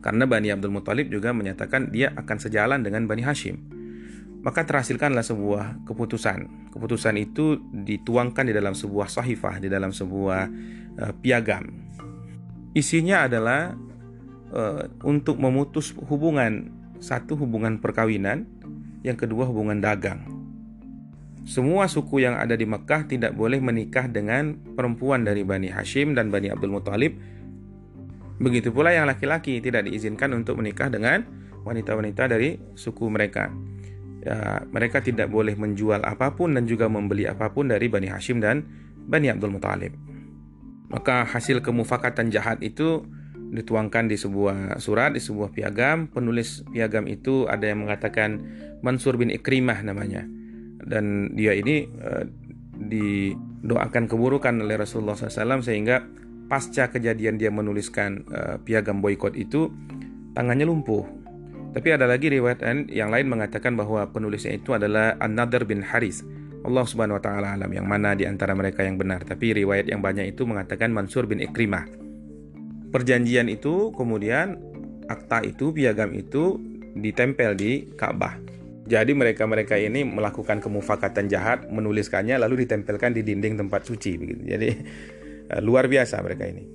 karena 0.05 0.29
Bani 0.29 0.53
Abdul 0.53 0.69
Muthalib 0.69 1.09
juga 1.09 1.33
menyatakan 1.33 1.89
dia 1.89 2.13
akan 2.13 2.37
sejalan 2.37 2.85
dengan 2.85 3.09
Bani 3.09 3.25
Hashim. 3.25 3.57
Maka 4.45 4.61
terhasilkanlah 4.61 5.25
sebuah 5.25 5.81
keputusan. 5.89 6.69
Keputusan 6.69 7.17
itu 7.17 7.57
dituangkan 7.73 8.45
di 8.45 8.53
dalam 8.53 8.77
sebuah 8.77 9.09
sahifah 9.09 9.57
di 9.57 9.65
dalam 9.65 9.89
sebuah 9.89 10.41
uh, 11.01 11.13
piagam. 11.17 11.89
Isinya 12.77 13.25
adalah 13.25 13.73
uh, 14.53 14.85
untuk 15.01 15.41
memutus 15.41 15.97
hubungan 15.97 16.69
satu 17.01 17.33
hubungan 17.33 17.81
perkawinan 17.81 18.45
yang 19.01 19.17
kedua 19.17 19.49
hubungan 19.49 19.81
dagang. 19.81 20.21
Semua 21.49 21.89
suku 21.89 22.21
yang 22.21 22.37
ada 22.37 22.53
di 22.53 22.69
Mekah 22.69 23.09
tidak 23.09 23.33
boleh 23.33 23.57
menikah 23.57 24.05
dengan 24.05 24.53
perempuan 24.77 25.25
dari 25.25 25.41
Bani 25.41 25.73
Hashim 25.73 26.13
dan 26.13 26.29
Bani 26.29 26.53
Abdul 26.53 26.73
Muthalib. 26.73 27.17
Begitu 28.41 28.71
pula 28.75 28.91
yang 28.91 29.07
laki-laki 29.07 29.63
tidak 29.63 29.87
diizinkan 29.87 30.35
untuk 30.35 30.59
menikah 30.59 30.91
dengan 30.91 31.23
wanita-wanita 31.63 32.27
dari 32.27 32.59
suku 32.75 33.07
mereka. 33.07 33.49
Ya, 34.25 34.65
mereka 34.73 34.99
tidak 35.05 35.29
boleh 35.29 35.53
menjual 35.53 36.01
apa 36.01 36.33
pun 36.33 36.57
dan 36.57 36.65
juga 36.65 36.89
membeli 36.89 37.29
apa 37.29 37.53
pun 37.53 37.69
dari 37.69 37.87
Bani 37.87 38.09
Hashim 38.09 38.41
dan 38.41 38.65
Bani 39.05 39.29
Abdul 39.29 39.53
Muthalib. 39.53 39.93
Maka 40.89 41.25
hasil 41.25 41.61
kemufakatan 41.61 42.33
jahat 42.33 42.59
itu 42.65 43.05
dituangkan 43.53 44.09
di 44.09 44.17
sebuah 44.17 44.81
surat, 44.81 45.13
di 45.13 45.21
sebuah 45.21 45.53
piagam. 45.53 46.09
Penulis 46.09 46.65
piagam 46.73 47.05
itu 47.05 47.45
ada 47.45 47.69
yang 47.69 47.85
mengatakan 47.85 48.41
Mansur 48.81 49.15
bin 49.15 49.29
Ikrimah 49.29 49.85
namanya 49.85 50.25
dan 50.85 51.33
dia 51.33 51.57
ini 51.57 51.89
uh, 51.89 52.23
didoakan 52.75 54.05
keburukan 54.05 54.53
oleh 54.61 54.77
Rasulullah 54.77 55.17
SAW 55.17 55.65
sehingga 55.65 56.05
pasca 56.45 56.89
kejadian 56.89 57.41
dia 57.41 57.49
menuliskan 57.49 58.25
uh, 58.29 58.55
piagam 58.61 59.01
boykot 59.01 59.33
itu 59.37 59.73
tangannya 60.37 60.67
lumpuh. 60.67 61.05
Tapi 61.75 61.91
ada 61.91 62.07
lagi 62.07 62.31
riwayat 62.31 62.63
yang 62.87 63.11
lain 63.11 63.27
mengatakan 63.27 63.75
bahwa 63.75 64.07
penulisnya 64.07 64.55
itu 64.55 64.71
adalah 64.71 65.19
An-Nadr 65.19 65.67
bin 65.67 65.83
Haris. 65.83 66.23
Allah 66.65 66.87
Subhanahu 66.87 67.19
wa 67.19 67.23
taala 67.23 67.47
alam 67.53 67.69
yang 67.69 67.85
mana 67.85 68.15
di 68.15 68.23
antara 68.23 68.55
mereka 68.55 68.81
yang 68.81 68.95
benar. 68.95 69.27
Tapi 69.27 69.53
riwayat 69.53 69.91
yang 69.91 69.99
banyak 69.99 70.33
itu 70.33 70.47
mengatakan 70.47 70.95
Mansur 70.95 71.27
bin 71.27 71.43
Ikrimah. 71.43 71.85
Perjanjian 72.95 73.51
itu 73.51 73.91
kemudian 73.91 74.55
akta 75.11 75.43
itu 75.43 75.75
piagam 75.75 76.15
itu 76.15 76.57
ditempel 76.95 77.59
di 77.59 77.91
Ka'bah. 77.99 78.39
Jadi 78.85 79.17
mereka-mereka 79.17 79.75
ini 79.75 80.05
melakukan 80.05 80.61
kemufakatan 80.61 81.25
jahat, 81.27 81.67
menuliskannya 81.73 82.37
lalu 82.37 82.63
ditempelkan 82.63 83.17
di 83.17 83.25
dinding 83.25 83.59
tempat 83.59 83.83
suci 83.83 84.15
begitu. 84.15 84.41
Jadi 84.45 84.69
uh, 85.51 85.61
luar 85.61 85.89
biasa 85.89 86.21
mereka 86.21 86.47
ini. 86.49 86.65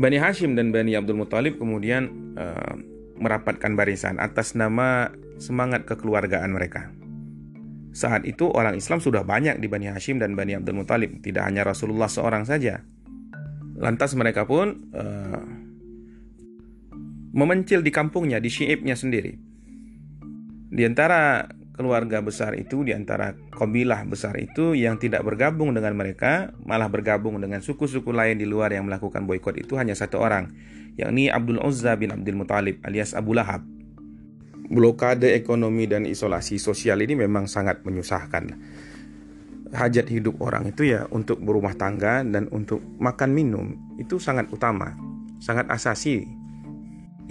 Bani 0.00 0.16
Hashim 0.16 0.54
dan 0.54 0.70
Bani 0.70 0.94
Abdul 0.94 1.18
Muthalib 1.18 1.58
kemudian 1.58 2.34
uh, 2.38 2.74
merapatkan 3.20 3.76
barisan 3.76 4.16
atas 4.16 4.56
nama 4.56 5.12
semangat 5.36 5.84
kekeluargaan 5.84 6.50
mereka. 6.54 6.88
Saat 7.90 8.22
itu 8.22 8.46
orang 8.48 8.78
Islam 8.78 9.02
sudah 9.02 9.26
banyak 9.26 9.58
di 9.58 9.66
Bani 9.66 9.90
Hashim 9.90 10.22
dan 10.22 10.38
Bani 10.38 10.54
Abdul 10.54 10.78
Muthalib, 10.78 11.20
tidak 11.20 11.44
hanya 11.44 11.66
Rasulullah 11.66 12.06
seorang 12.06 12.46
saja. 12.46 12.86
Lantas 13.76 14.14
mereka 14.14 14.46
pun 14.46 14.88
uh, 14.94 15.42
memencil 17.34 17.82
di 17.82 17.90
kampungnya, 17.90 18.38
di 18.38 18.48
syiibnya 18.48 18.94
sendiri 18.94 19.50
di 20.70 20.86
antara 20.86 21.44
keluarga 21.80 22.20
besar 22.20 22.52
itu, 22.60 22.84
di 22.84 22.92
antara 22.92 23.32
kabilah 23.56 24.04
besar 24.04 24.36
itu 24.36 24.76
yang 24.76 25.00
tidak 25.00 25.24
bergabung 25.24 25.72
dengan 25.72 25.96
mereka, 25.96 26.52
malah 26.60 26.92
bergabung 26.92 27.40
dengan 27.40 27.64
suku-suku 27.64 28.12
lain 28.12 28.36
di 28.36 28.44
luar 28.44 28.68
yang 28.76 28.84
melakukan 28.84 29.24
boykot 29.24 29.56
itu 29.56 29.80
hanya 29.80 29.96
satu 29.96 30.20
orang, 30.20 30.52
yakni 31.00 31.32
Abdul 31.32 31.56
Uzza 31.64 31.96
bin 31.96 32.12
Abdul 32.12 32.36
Muthalib 32.36 32.84
alias 32.84 33.16
Abu 33.16 33.32
Lahab. 33.32 33.64
Blokade 34.68 35.32
ekonomi 35.32 35.88
dan 35.88 36.04
isolasi 36.04 36.60
sosial 36.60 37.00
ini 37.00 37.16
memang 37.16 37.48
sangat 37.48 37.80
menyusahkan. 37.80 38.52
Hajat 39.72 40.12
hidup 40.12 40.36
orang 40.44 40.68
itu 40.68 40.84
ya 40.84 41.08
untuk 41.08 41.40
berumah 41.40 41.72
tangga 41.80 42.20
dan 42.20 42.52
untuk 42.52 42.84
makan 43.00 43.32
minum 43.32 43.72
itu 43.96 44.20
sangat 44.20 44.52
utama, 44.52 44.92
sangat 45.40 45.64
asasi. 45.72 46.28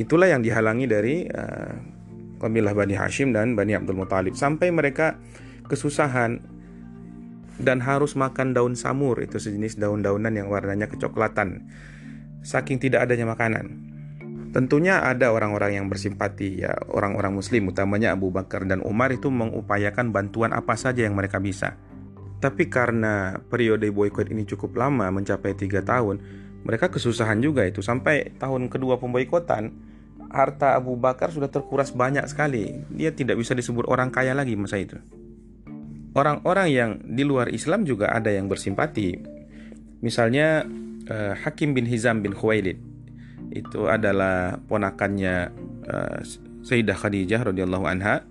Itulah 0.01 0.33
yang 0.33 0.41
dihalangi 0.41 0.89
dari 0.89 1.29
uh, 1.29 1.98
kabilah 2.39 2.71
Bani 2.73 2.95
Hashim 2.95 3.35
dan 3.35 3.53
Bani 3.53 3.75
Abdul 3.75 3.99
Muthalib 3.99 4.33
sampai 4.33 4.71
mereka 4.71 5.19
kesusahan 5.67 6.41
dan 7.59 7.83
harus 7.83 8.15
makan 8.15 8.55
daun 8.55 8.73
samur 8.79 9.19
itu 9.19 9.37
sejenis 9.37 9.75
daun-daunan 9.75 10.31
yang 10.31 10.47
warnanya 10.47 10.87
kecoklatan 10.87 11.67
saking 12.41 12.79
tidak 12.79 13.03
adanya 13.03 13.27
makanan. 13.27 13.85
Tentunya 14.49 15.05
ada 15.05 15.29
orang-orang 15.29 15.77
yang 15.77 15.85
bersimpati 15.91 16.65
ya 16.65 16.73
orang-orang 16.89 17.37
muslim 17.37 17.69
utamanya 17.69 18.17
Abu 18.17 18.33
Bakar 18.33 18.65
dan 18.65 18.81
Umar 18.81 19.13
itu 19.13 19.29
mengupayakan 19.29 20.09
bantuan 20.09 20.57
apa 20.57 20.73
saja 20.73 21.05
yang 21.05 21.13
mereka 21.13 21.37
bisa. 21.37 21.77
Tapi 22.39 22.71
karena 22.71 23.37
periode 23.51 23.91
boykot 23.93 24.31
ini 24.31 24.47
cukup 24.49 24.79
lama 24.79 25.11
mencapai 25.11 25.53
tiga 25.53 25.85
tahun, 25.85 26.23
mereka 26.65 26.89
kesusahan 26.89 27.43
juga 27.43 27.67
itu 27.67 27.83
sampai 27.85 28.33
tahun 28.41 28.71
kedua 28.71 28.97
pemboikotan 28.97 29.69
harta 30.29 30.77
Abu 30.77 30.93
Bakar 30.95 31.33
sudah 31.33 31.49
terkuras 31.49 31.89
banyak 31.93 32.25
sekali. 32.29 32.85
Dia 32.93 33.09
tidak 33.13 33.41
bisa 33.41 33.57
disebut 33.57 33.89
orang 33.89 34.13
kaya 34.13 34.37
lagi 34.37 34.53
masa 34.53 34.77
itu. 34.77 34.97
Orang-orang 36.13 36.67
yang 36.69 36.91
di 37.05 37.21
luar 37.21 37.53
Islam 37.53 37.85
juga 37.85 38.09
ada 38.13 38.33
yang 38.33 38.49
bersimpati. 38.49 39.13
Misalnya 40.01 40.65
uh, 41.09 41.33
Hakim 41.37 41.77
bin 41.77 41.85
Hizam 41.85 42.21
bin 42.25 42.33
Khuwailid. 42.33 42.77
Itu 43.49 43.89
adalah 43.89 44.61
ponakannya 44.69 45.35
uh, 45.89 46.19
Sayyidah 46.65 46.97
Khadijah 46.97 47.49
radhiyallahu 47.49 47.85
anha. 47.85 48.25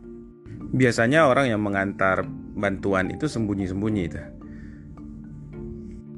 Biasanya 0.75 1.27
orang 1.27 1.51
yang 1.55 1.63
mengantar 1.63 2.27
bantuan 2.59 3.11
itu 3.15 3.31
sembunyi-sembunyi 3.31 4.03
itu. 4.07 4.21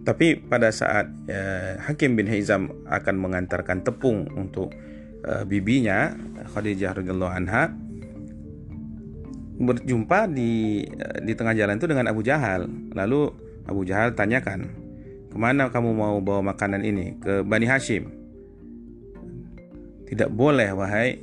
Tapi 0.00 0.40
pada 0.48 0.72
saat 0.72 1.12
uh, 1.28 1.76
Hakim 1.84 2.16
bin 2.16 2.24
Hizam 2.24 2.72
akan 2.88 3.16
mengantarkan 3.20 3.84
tepung 3.84 4.26
untuk 4.32 4.72
uh, 5.26 5.44
bibinya 5.44 6.14
Khadijah 6.54 6.96
radhiyallahu 6.96 7.32
anha 7.32 7.72
berjumpa 9.60 10.28
di 10.32 10.84
uh, 10.88 11.18
di 11.20 11.32
tengah 11.36 11.52
jalan 11.56 11.76
itu 11.76 11.88
dengan 11.88 12.06
Abu 12.08 12.24
Jahal. 12.24 12.68
Lalu 12.96 13.32
Abu 13.68 13.84
Jahal 13.84 14.16
tanyakan, 14.16 14.72
"Ke 15.28 15.36
mana 15.36 15.68
kamu 15.68 15.90
mau 15.92 16.16
bawa 16.20 16.54
makanan 16.54 16.82
ini? 16.84 17.20
Ke 17.20 17.44
Bani 17.44 17.66
Hashim?" 17.68 18.08
Tidak 20.10 20.26
boleh 20.32 20.74
wahai 20.74 21.22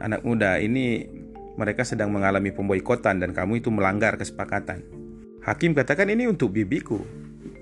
anak 0.00 0.24
muda, 0.24 0.56
ini 0.56 1.04
mereka 1.56 1.84
sedang 1.84 2.12
mengalami 2.12 2.52
pemboikotan 2.52 3.20
dan 3.20 3.32
kamu 3.32 3.60
itu 3.64 3.68
melanggar 3.72 4.16
kesepakatan. 4.20 4.84
Hakim 5.44 5.72
katakan 5.72 6.10
ini 6.12 6.28
untuk 6.28 6.52
bibiku. 6.52 7.00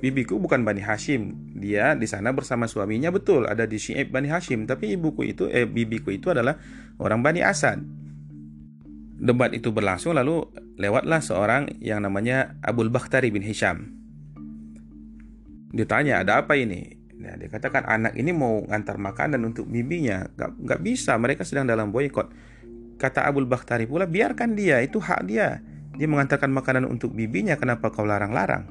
Bibiku 0.03 0.37
bukan 0.41 0.67
Bani 0.67 0.83
Hashim, 0.83 1.37
dia 1.55 1.95
di 1.95 2.11
sana 2.11 2.35
bersama 2.35 2.67
suaminya 2.67 3.15
betul 3.15 3.47
ada 3.47 3.63
di 3.65 3.79
Syi'ib 3.79 4.11
Bani 4.11 4.27
Hashim 4.27 4.67
tapi 4.67 4.99
ibuku 4.99 5.23
itu 5.31 5.47
eh 5.47 5.65
bibiku 5.71 6.11
itu 6.11 6.35
adalah 6.35 6.59
orang 6.99 7.23
Bani 7.23 7.47
Asad 7.47 7.79
debat 9.15 9.55
itu 9.55 9.71
berlangsung 9.71 10.19
lalu 10.19 10.43
lewatlah 10.75 11.23
seorang 11.23 11.71
yang 11.79 12.03
namanya 12.03 12.59
Abul 12.67 12.91
Bakhtari 12.91 13.31
bin 13.31 13.47
Hisham 13.47 13.95
ditanya 15.71 16.27
ada 16.27 16.43
apa 16.43 16.59
ini 16.59 17.05
Nah, 17.25 17.41
dia 17.41 17.49
katakan 17.49 17.89
anak 17.89 18.13
ini 18.21 18.37
mau 18.37 18.61
ngantar 18.69 19.01
makanan 19.01 19.41
untuk 19.49 19.65
bibinya, 19.65 20.29
nggak 20.37 20.51
nggak 20.61 20.81
bisa. 20.85 21.17
Mereka 21.17 21.41
sedang 21.49 21.65
dalam 21.65 21.89
boykot. 21.89 22.29
Kata 23.01 23.25
Abul 23.25 23.49
Bakhtari 23.49 23.89
pula, 23.89 24.05
biarkan 24.05 24.53
dia, 24.53 24.85
itu 24.85 25.01
hak 25.01 25.25
dia. 25.25 25.65
Dia 25.97 26.05
mengantarkan 26.05 26.53
makanan 26.53 26.85
untuk 26.85 27.17
bibinya, 27.17 27.57
kenapa 27.57 27.89
kau 27.89 28.05
larang-larang? 28.05 28.69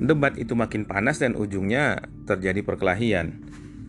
Debat 0.00 0.32
itu 0.40 0.56
makin 0.56 0.88
panas 0.88 1.20
dan 1.20 1.36
ujungnya 1.36 2.00
terjadi 2.24 2.64
perkelahian. 2.64 3.36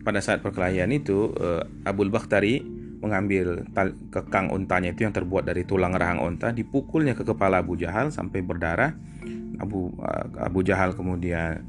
Pada 0.04 0.20
saat 0.20 0.44
perkelahian 0.44 0.92
itu, 0.92 1.32
uh, 1.40 1.64
Abul 1.88 2.12
Bakhtari 2.12 2.60
mengambil 3.02 3.66
kekang 4.14 4.52
ontanya 4.54 4.94
itu 4.94 5.02
yang 5.08 5.16
terbuat 5.16 5.48
dari 5.48 5.64
tulang 5.64 5.96
rahang 5.96 6.22
onta, 6.22 6.52
dipukulnya 6.52 7.16
ke 7.16 7.24
kepala 7.26 7.64
Abu 7.64 7.74
Jahal 7.80 8.12
sampai 8.12 8.44
berdarah. 8.44 8.92
Abu 9.58 9.96
uh, 9.98 10.26
Abu 10.36 10.60
Jahal 10.60 10.92
kemudian 10.92 11.64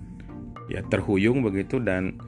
ya 0.67 0.81
terhuyung 0.91 1.39
begitu 1.39 1.79
dan 1.79 2.19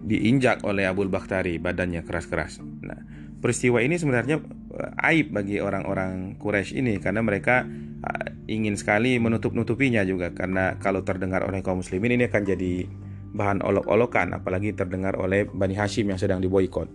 diinjak 0.00 0.64
oleh 0.64 0.88
Abul 0.88 1.12
Bakhtari, 1.12 1.60
badannya 1.60 2.00
keras-keras. 2.00 2.64
Nah, 2.80 3.19
peristiwa 3.40 3.80
ini 3.80 3.96
sebenarnya 3.96 4.38
uh, 4.76 5.08
aib 5.10 5.32
bagi 5.32 5.58
orang-orang 5.58 6.36
Quraisy 6.36 6.78
ini 6.78 7.00
karena 7.00 7.24
mereka 7.24 7.64
uh, 8.04 8.26
ingin 8.46 8.76
sekali 8.76 9.16
menutup-nutupinya 9.16 10.04
juga 10.04 10.30
karena 10.30 10.76
kalau 10.78 11.00
terdengar 11.02 11.42
oleh 11.48 11.64
kaum 11.64 11.80
muslimin 11.80 12.20
ini 12.20 12.28
akan 12.28 12.42
jadi 12.44 12.84
bahan 13.32 13.64
olok-olokan 13.64 14.36
apalagi 14.36 14.76
terdengar 14.76 15.16
oleh 15.16 15.48
Bani 15.48 15.74
Hashim 15.74 16.12
yang 16.12 16.20
sedang 16.20 16.44
diboykot. 16.44 16.86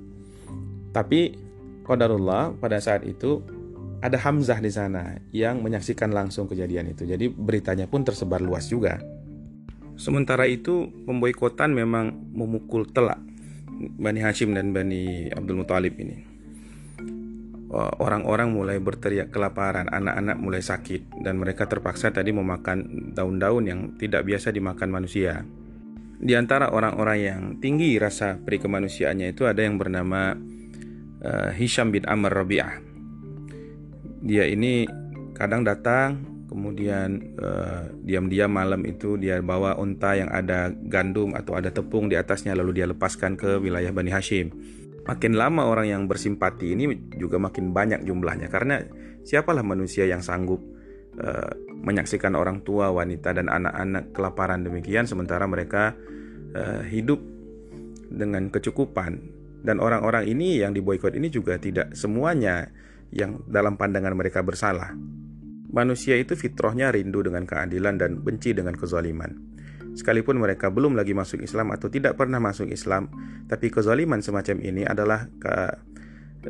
Tapi 0.94 1.36
qadarullah 1.84 2.56
pada 2.56 2.80
saat 2.80 3.04
itu 3.04 3.42
ada 4.00 4.22
Hamzah 4.22 4.62
di 4.62 4.70
sana 4.70 5.18
yang 5.34 5.66
menyaksikan 5.66 6.14
langsung 6.14 6.46
kejadian 6.46 6.94
itu. 6.94 7.08
Jadi 7.10 7.32
beritanya 7.32 7.90
pun 7.90 8.06
tersebar 8.06 8.44
luas 8.44 8.70
juga. 8.70 9.02
Sementara 9.96 10.44
itu 10.44 10.92
pemboikotan 11.08 11.72
memang 11.72 12.12
memukul 12.36 12.84
telak 12.84 13.18
Bani 13.96 14.20
Hashim 14.20 14.52
dan 14.52 14.76
Bani 14.76 15.32
Abdul 15.32 15.64
Muthalib 15.64 15.96
ini 15.96 16.35
orang-orang 17.76 18.52
mulai 18.56 18.78
berteriak 18.80 19.34
kelaparan, 19.34 19.92
anak-anak 19.92 20.38
mulai 20.40 20.62
sakit, 20.64 21.22
dan 21.24 21.36
mereka 21.36 21.68
terpaksa 21.68 22.12
tadi 22.12 22.32
memakan 22.32 23.12
daun-daun 23.12 23.64
yang 23.68 23.80
tidak 24.00 24.24
biasa 24.24 24.56
dimakan 24.56 24.90
manusia. 24.92 25.44
Di 26.16 26.34
antara 26.34 26.72
orang-orang 26.72 27.20
yang 27.20 27.42
tinggi 27.60 28.00
rasa 28.00 28.40
peri 28.40 28.58
kemanusiaannya 28.58 29.36
itu 29.36 29.44
ada 29.44 29.62
yang 29.62 29.76
bernama 29.76 30.34
uh, 31.22 31.52
Hisham 31.52 31.92
bin 31.92 32.08
Amr 32.08 32.32
Rabi'ah. 32.32 32.80
Dia 34.26 34.48
ini 34.48 34.88
kadang 35.36 35.68
datang, 35.68 36.24
kemudian 36.48 37.36
uh, 37.36 37.92
diam-diam 38.00 38.48
malam 38.48 38.88
itu 38.88 39.20
dia 39.20 39.44
bawa 39.44 39.76
unta 39.76 40.16
yang 40.16 40.32
ada 40.32 40.72
gandum 40.72 41.36
atau 41.36 41.60
ada 41.60 41.68
tepung 41.68 42.08
di 42.08 42.16
atasnya 42.16 42.56
lalu 42.56 42.80
dia 42.80 42.88
lepaskan 42.88 43.36
ke 43.36 43.60
wilayah 43.60 43.92
Bani 43.92 44.08
Hashim 44.08 44.56
makin 45.06 45.38
lama 45.38 45.70
orang 45.70 45.88
yang 45.88 46.04
bersimpati 46.10 46.74
ini 46.74 47.14
juga 47.16 47.38
makin 47.38 47.72
banyak 47.72 48.02
jumlahnya 48.04 48.50
karena 48.50 48.82
siapalah 49.22 49.62
manusia 49.62 50.10
yang 50.10 50.26
sanggup 50.26 50.62
uh, 51.22 51.54
menyaksikan 51.86 52.34
orang 52.34 52.66
tua, 52.66 52.90
wanita 52.90 53.38
dan 53.38 53.46
anak-anak 53.48 54.10
kelaparan 54.12 54.66
demikian 54.66 55.06
sementara 55.06 55.46
mereka 55.46 55.94
uh, 56.58 56.82
hidup 56.90 57.22
dengan 58.10 58.50
kecukupan 58.50 59.22
dan 59.62 59.78
orang-orang 59.82 60.26
ini 60.30 60.62
yang 60.62 60.74
diboykot 60.74 61.14
ini 61.14 61.30
juga 61.30 61.62
tidak 61.62 61.94
semuanya 61.94 62.70
yang 63.14 63.46
dalam 63.46 63.78
pandangan 63.78 64.14
mereka 64.18 64.42
bersalah. 64.42 64.94
Manusia 65.70 66.18
itu 66.18 66.38
fitrahnya 66.38 66.94
rindu 66.94 67.26
dengan 67.26 67.44
keadilan 67.46 67.98
dan 68.00 68.12
benci 68.22 68.56
dengan 68.56 68.78
kezaliman 68.78 69.55
sekalipun 69.96 70.38
mereka 70.38 70.70
belum 70.70 70.94
lagi 70.94 71.16
masuk 71.16 71.42
Islam 71.42 71.72
atau 71.72 71.88
tidak 71.88 72.20
pernah 72.20 72.38
masuk 72.38 72.68
Islam, 72.70 73.10
tapi 73.48 73.72
kezaliman 73.72 74.20
semacam 74.20 74.60
ini 74.62 74.84
adalah 74.84 75.32
ke, 75.40 75.56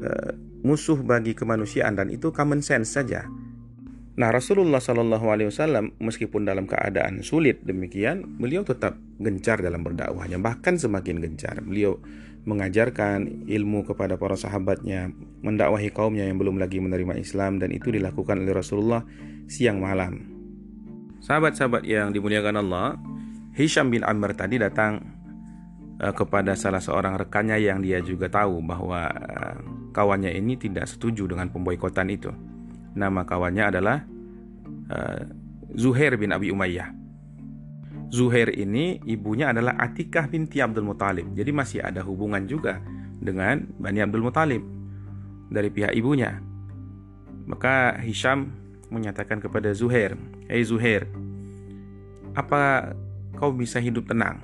uh, 0.01 0.31
musuh 0.65 0.97
bagi 0.99 1.37
kemanusiaan 1.37 1.93
dan 1.93 2.09
itu 2.09 2.33
common 2.33 2.65
sense 2.65 2.91
saja. 2.91 3.29
Nah 4.15 4.31
Rasulullah 4.31 4.79
Shallallahu 4.79 5.27
Alaihi 5.27 5.51
Wasallam 5.51 5.91
meskipun 5.99 6.47
dalam 6.47 6.65
keadaan 6.65 7.19
sulit 7.19 7.61
demikian, 7.67 8.39
beliau 8.39 8.63
tetap 8.63 8.95
gencar 9.19 9.59
dalam 9.59 9.83
berdakwahnya, 9.83 10.39
bahkan 10.39 10.79
semakin 10.79 11.19
gencar. 11.19 11.59
Beliau 11.59 11.99
mengajarkan 12.47 13.43
ilmu 13.49 13.83
kepada 13.83 14.15
para 14.15 14.39
sahabatnya, 14.39 15.11
mendakwahi 15.43 15.91
kaumnya 15.91 16.29
yang 16.29 16.39
belum 16.39 16.61
lagi 16.61 16.79
menerima 16.79 17.19
Islam 17.19 17.59
dan 17.59 17.75
itu 17.75 17.91
dilakukan 17.91 18.39
oleh 18.39 18.55
Rasulullah 18.55 19.03
siang 19.51 19.83
malam. 19.83 20.31
Sahabat-sahabat 21.19 21.83
yang 21.83 22.13
dimuliakan 22.13 22.61
Allah, 22.61 22.95
Hisham 23.55 23.87
bin 23.87 24.03
Amr 24.03 24.35
tadi 24.35 24.59
datang 24.59 24.99
uh, 26.03 26.11
kepada 26.11 26.59
salah 26.59 26.83
seorang 26.83 27.15
rekannya 27.15 27.55
yang 27.55 27.79
dia 27.79 28.03
juga 28.03 28.27
tahu 28.27 28.59
bahwa 28.59 29.07
uh, 29.07 29.55
kawannya 29.95 30.35
ini 30.35 30.59
tidak 30.59 30.91
setuju 30.91 31.31
dengan 31.31 31.47
pemboikotan 31.47 32.11
itu. 32.11 32.35
Nama 32.99 33.23
kawannya 33.23 33.63
adalah 33.63 34.03
uh, 34.91 35.23
Zuhair 35.71 36.19
bin 36.19 36.35
Abi 36.35 36.51
Umayyah. 36.51 36.91
Zuhair 38.11 38.51
ini 38.51 38.99
ibunya 39.07 39.55
adalah 39.55 39.79
Atikah 39.79 40.27
binti 40.27 40.59
Abdul 40.59 40.87
Muthalib. 40.87 41.31
Jadi 41.31 41.51
masih 41.55 41.79
ada 41.79 42.03
hubungan 42.03 42.43
juga 42.43 42.83
dengan 43.23 43.63
Bani 43.79 43.99
Abdul 44.03 44.23
Muthalib 44.23 44.63
dari 45.47 45.71
pihak 45.71 45.95
ibunya. 45.95 46.43
Maka 47.47 47.97
Hisham 48.03 48.51
menyatakan 48.91 49.39
kepada 49.39 49.71
Zuhair, 49.71 50.15
"Hei 50.47 50.63
Zuhair, 50.63 51.07
apa 52.35 52.93
kau 53.35 53.51
bisa 53.51 53.83
hidup 53.83 54.07
tenang? 54.07 54.39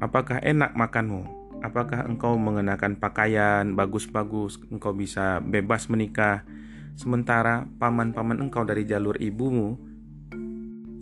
Apakah 0.00 0.40
enak 0.40 0.72
makanmu? 0.72 1.22
Apakah 1.60 2.06
engkau 2.06 2.38
mengenakan 2.38 2.96
pakaian 2.96 3.74
bagus-bagus? 3.74 4.62
Engkau 4.70 4.94
bisa 4.94 5.42
bebas 5.42 5.90
menikah, 5.90 6.46
sementara 6.94 7.66
paman-paman 7.78 8.38
engkau 8.46 8.62
dari 8.62 8.86
jalur 8.86 9.18
ibumu 9.18 9.74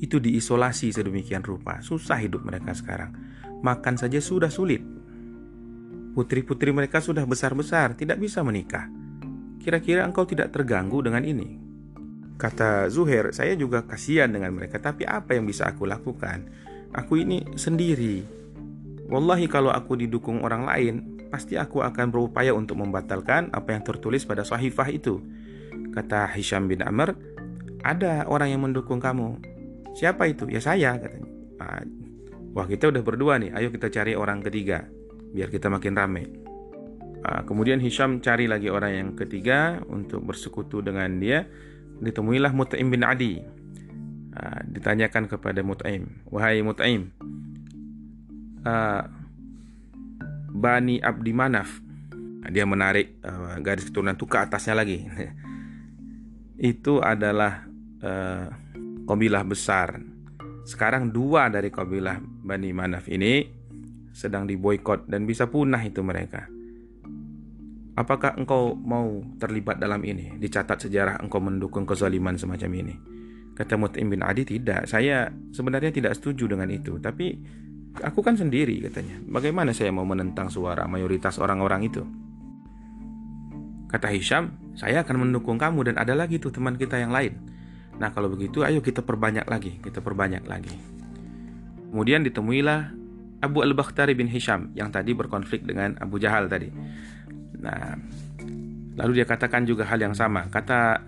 itu 0.00 0.20
diisolasi 0.20 0.92
sedemikian 0.92 1.44
rupa. 1.44 1.80
Susah 1.80 2.20
hidup 2.20 2.44
mereka 2.44 2.76
sekarang. 2.76 3.12
Makan 3.64 3.96
saja 3.96 4.20
sudah 4.20 4.52
sulit. 4.52 4.80
Putri-putri 6.16 6.72
mereka 6.72 7.04
sudah 7.04 7.28
besar-besar, 7.28 7.92
tidak 7.96 8.16
bisa 8.16 8.40
menikah. 8.40 8.88
Kira-kira 9.60 10.08
engkau 10.08 10.24
tidak 10.24 10.52
terganggu 10.52 11.04
dengan 11.04 11.24
ini? 11.24 11.65
Kata 12.36 12.92
Zuhair, 12.92 13.32
saya 13.32 13.56
juga 13.56 13.80
kasihan 13.88 14.28
dengan 14.28 14.52
mereka, 14.52 14.76
tapi 14.76 15.08
apa 15.08 15.32
yang 15.32 15.48
bisa 15.48 15.64
aku 15.72 15.88
lakukan? 15.88 16.44
Aku 16.92 17.16
ini 17.16 17.40
sendiri. 17.56 18.20
Wallahi 19.08 19.48
kalau 19.48 19.72
aku 19.72 19.96
didukung 19.96 20.44
orang 20.44 20.68
lain, 20.68 20.94
pasti 21.32 21.56
aku 21.56 21.80
akan 21.80 22.12
berupaya 22.12 22.52
untuk 22.52 22.76
membatalkan 22.76 23.48
apa 23.56 23.72
yang 23.72 23.82
tertulis 23.82 24.28
pada 24.28 24.44
sahifah 24.44 24.88
itu. 24.92 25.24
Kata 25.96 26.28
Hisham 26.36 26.68
bin 26.68 26.84
Amr, 26.84 27.16
ada 27.80 28.28
orang 28.28 28.52
yang 28.52 28.62
mendukung 28.68 29.00
kamu. 29.00 29.40
Siapa 29.96 30.28
itu? 30.28 30.44
Ya 30.52 30.60
saya 30.60 31.00
katanya. 31.00 31.32
Nah, 31.56 31.80
wah 32.52 32.68
kita 32.68 32.92
udah 32.92 33.00
berdua 33.00 33.40
nih, 33.40 33.56
ayo 33.56 33.72
kita 33.72 33.88
cari 33.88 34.12
orang 34.12 34.44
ketiga 34.44 34.84
biar 35.32 35.48
kita 35.48 35.72
makin 35.72 35.92
rame. 35.96 36.24
Nah, 37.24 37.42
kemudian 37.48 37.80
Hisham 37.80 38.20
cari 38.20 38.44
lagi 38.44 38.68
orang 38.68 38.92
yang 38.92 39.08
ketiga 39.16 39.80
untuk 39.88 40.24
bersekutu 40.24 40.84
dengan 40.84 41.16
dia 41.16 41.48
ditemuilah 42.00 42.52
Mut'im 42.52 42.88
bin 42.92 43.02
Adi. 43.04 43.42
Uh, 44.36 44.60
ditanyakan 44.68 45.32
kepada 45.32 45.64
Mut'im, 45.64 46.20
"Wahai 46.28 46.60
Mut'im, 46.60 47.08
uh, 48.68 49.02
Bani 50.52 51.00
Abdi 51.00 51.32
Manaf." 51.32 51.80
Uh, 52.44 52.52
dia 52.52 52.68
menarik 52.68 53.16
uh, 53.24 53.56
garis 53.64 53.88
keturunan 53.88 54.12
itu 54.12 54.28
atasnya 54.28 54.76
lagi. 54.76 55.08
itu 56.60 57.00
adalah 57.00 57.64
uh, 58.04 58.52
kabilah 59.08 59.44
besar. 59.48 60.04
Sekarang 60.68 61.14
dua 61.14 61.48
dari 61.48 61.72
kabilah 61.72 62.20
Bani 62.20 62.76
Manaf 62.76 63.08
ini 63.08 63.40
sedang 64.12 64.44
diboykot 64.44 65.08
dan 65.08 65.24
bisa 65.24 65.48
punah 65.48 65.80
itu 65.80 66.04
mereka. 66.04 66.48
Apakah 67.96 68.36
engkau 68.36 68.76
mau 68.76 69.24
terlibat 69.40 69.80
dalam 69.80 70.04
ini? 70.04 70.36
Dicatat 70.36 70.84
sejarah 70.84 71.16
engkau 71.24 71.40
mendukung 71.40 71.88
kezaliman 71.88 72.36
semacam 72.36 72.70
ini. 72.76 72.94
Kata 73.56 73.80
Mut'im 73.80 74.12
bin 74.12 74.20
Adi 74.20 74.44
tidak. 74.44 74.84
Saya 74.84 75.32
sebenarnya 75.32 75.88
tidak 75.88 76.12
setuju 76.12 76.52
dengan 76.52 76.68
itu. 76.68 77.00
Tapi 77.00 77.40
aku 78.04 78.20
kan 78.20 78.36
sendiri 78.36 78.84
katanya. 78.84 79.16
Bagaimana 79.24 79.72
saya 79.72 79.88
mau 79.96 80.04
menentang 80.04 80.52
suara 80.52 80.84
mayoritas 80.84 81.40
orang-orang 81.40 81.88
itu? 81.88 82.04
Kata 83.88 84.12
Hisham, 84.12 84.76
saya 84.76 85.00
akan 85.00 85.24
mendukung 85.24 85.56
kamu 85.56 85.88
dan 85.88 85.96
ada 85.96 86.12
lagi 86.12 86.36
tuh 86.36 86.52
teman 86.52 86.76
kita 86.76 87.00
yang 87.00 87.16
lain. 87.16 87.32
Nah 87.96 88.12
kalau 88.12 88.28
begitu 88.28 88.60
ayo 88.60 88.84
kita 88.84 89.00
perbanyak 89.00 89.48
lagi, 89.48 89.80
kita 89.80 90.04
perbanyak 90.04 90.44
lagi. 90.44 90.76
Kemudian 91.88 92.20
ditemuilah 92.28 92.92
Abu 93.40 93.64
Al-Bakhtari 93.64 94.12
bin 94.12 94.28
Hisham 94.28 94.74
yang 94.76 94.92
tadi 94.92 95.16
berkonflik 95.16 95.64
dengan 95.64 95.96
Abu 95.96 96.20
Jahal 96.20 96.52
tadi. 96.52 96.68
Nah, 97.60 97.96
lalu 98.96 99.22
dia 99.22 99.26
katakan 99.28 99.64
juga 99.68 99.84
hal 99.88 100.00
yang 100.00 100.16
sama. 100.16 100.48
Kata 100.48 101.00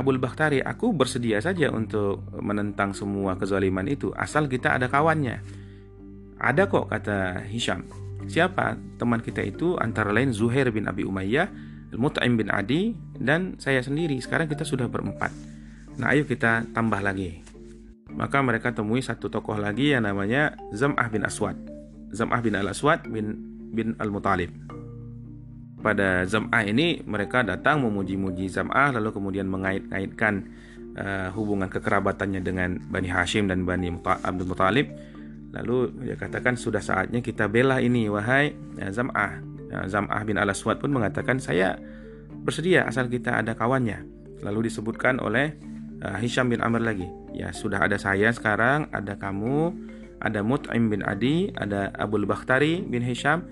Abul 0.00 0.16
Bakhtari, 0.16 0.64
aku 0.64 0.96
bersedia 0.96 1.42
saja 1.44 1.68
untuk 1.68 2.24
menentang 2.40 2.96
semua 2.96 3.36
kezaliman 3.36 3.84
itu 3.84 4.08
asal 4.16 4.48
kita 4.48 4.80
ada 4.80 4.88
kawannya. 4.88 5.42
Ada 6.40 6.70
kok 6.72 6.88
kata 6.88 7.44
Hisham. 7.52 7.84
Siapa 8.24 8.80
teman 8.96 9.20
kita 9.20 9.44
itu 9.44 9.76
antara 9.76 10.08
lain 10.14 10.32
Zuhair 10.32 10.72
bin 10.72 10.88
Abi 10.88 11.04
Umayyah, 11.04 11.52
Al-Mut'im 11.92 12.38
bin 12.40 12.48
Adi 12.48 12.96
dan 13.20 13.60
saya 13.60 13.84
sendiri. 13.84 14.16
Sekarang 14.22 14.48
kita 14.48 14.64
sudah 14.64 14.88
berempat. 14.88 15.28
Nah, 16.00 16.16
ayo 16.16 16.24
kita 16.24 16.64
tambah 16.72 17.02
lagi. 17.04 17.44
Maka 18.08 18.40
mereka 18.40 18.72
temui 18.72 19.04
satu 19.04 19.28
tokoh 19.28 19.58
lagi 19.60 19.92
yang 19.92 20.08
namanya 20.08 20.56
Zam'ah 20.72 21.12
bin 21.12 21.22
Aswad. 21.26 21.60
Zam'ah 22.10 22.40
bin 22.42 22.56
Al-Aswad 22.56 23.06
bin 23.10 23.36
bin 23.70 23.94
Al-Mutalib. 24.00 24.50
Pada 25.80 26.28
Zam'ah 26.28 26.62
ini 26.68 27.00
mereka 27.08 27.40
datang 27.40 27.80
memuji-muji 27.80 28.52
Zam'ah 28.52 28.92
lalu 28.92 29.16
kemudian 29.16 29.48
mengait-ngaitkan 29.48 30.34
uh, 30.96 31.28
hubungan 31.32 31.72
kekerabatannya 31.72 32.40
dengan 32.44 32.76
Bani 32.92 33.08
Hashim 33.08 33.48
dan 33.48 33.64
Bani 33.64 33.88
Abdul 34.04 34.48
Muthalib. 34.48 34.92
Lalu 35.50 35.90
dia 36.06 36.14
katakan 36.14 36.54
sudah 36.54 36.78
saatnya 36.78 37.18
kita 37.24 37.50
bela 37.50 37.80
ini 37.80 38.06
wahai 38.12 38.52
uh, 38.78 38.92
Zam'ah. 38.92 39.32
Uh, 39.72 39.86
Zam'ah 39.88 40.22
bin 40.28 40.36
Al-Aswad 40.36 40.84
pun 40.84 40.92
mengatakan 40.92 41.40
saya 41.40 41.80
bersedia 42.44 42.84
asal 42.84 43.08
kita 43.08 43.40
ada 43.40 43.56
kawannya. 43.56 44.04
Lalu 44.44 44.68
disebutkan 44.68 45.16
oleh 45.16 45.56
uh, 46.04 46.16
Hisham 46.20 46.52
bin 46.52 46.60
Amr 46.60 46.84
lagi. 46.84 47.08
Ya 47.32 47.56
sudah 47.56 47.80
ada 47.80 47.96
saya 47.96 48.28
sekarang, 48.36 48.88
ada 48.92 49.16
kamu, 49.16 49.72
ada 50.20 50.44
Mut'im 50.44 50.92
bin 50.92 51.00
Adi, 51.08 51.48
ada 51.56 51.88
Abu 51.96 52.20
Bakhtari 52.28 52.84
bin 52.84 53.00
Hisham 53.00 53.48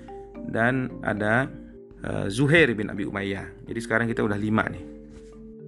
dan 0.53 0.93
ada 1.05 1.49
Zuhair 2.30 2.70
bin 2.78 2.88
Abi 2.88 3.04
Umayyah. 3.04 3.66
Jadi 3.66 3.80
sekarang 3.82 4.06
kita 4.06 4.22
udah 4.22 4.38
lima 4.38 4.62
nih. 4.70 4.84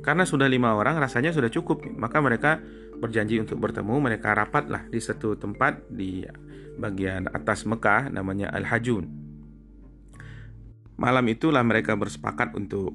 Karena 0.00 0.24
sudah 0.24 0.48
lima 0.48 0.72
orang 0.78 0.96
rasanya 0.96 1.34
sudah 1.34 1.50
cukup. 1.50 1.82
Maka 1.84 2.22
mereka 2.22 2.62
berjanji 3.00 3.42
untuk 3.42 3.58
bertemu. 3.58 3.98
Mereka 3.98 4.32
rapatlah 4.32 4.86
di 4.86 5.00
satu 5.02 5.34
tempat 5.34 5.90
di 5.90 6.22
bagian 6.80 7.28
atas 7.28 7.68
Mekah 7.68 8.08
namanya 8.08 8.48
Al-Hajun. 8.54 9.04
Malam 11.00 11.24
itulah 11.32 11.64
mereka 11.64 11.96
bersepakat 11.96 12.52
untuk 12.56 12.92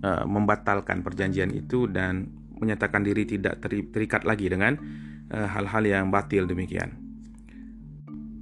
uh, 0.00 0.24
membatalkan 0.24 1.04
perjanjian 1.04 1.52
itu 1.52 1.84
dan 1.88 2.28
menyatakan 2.54 3.04
diri 3.04 3.28
tidak 3.28 3.60
terikat 3.66 4.22
lagi 4.22 4.46
dengan 4.46 4.78
eh, 5.26 5.48
hal-hal 5.52 5.84
uh, 5.84 5.90
yang 5.90 6.06
batil 6.08 6.46
demikian. 6.48 6.96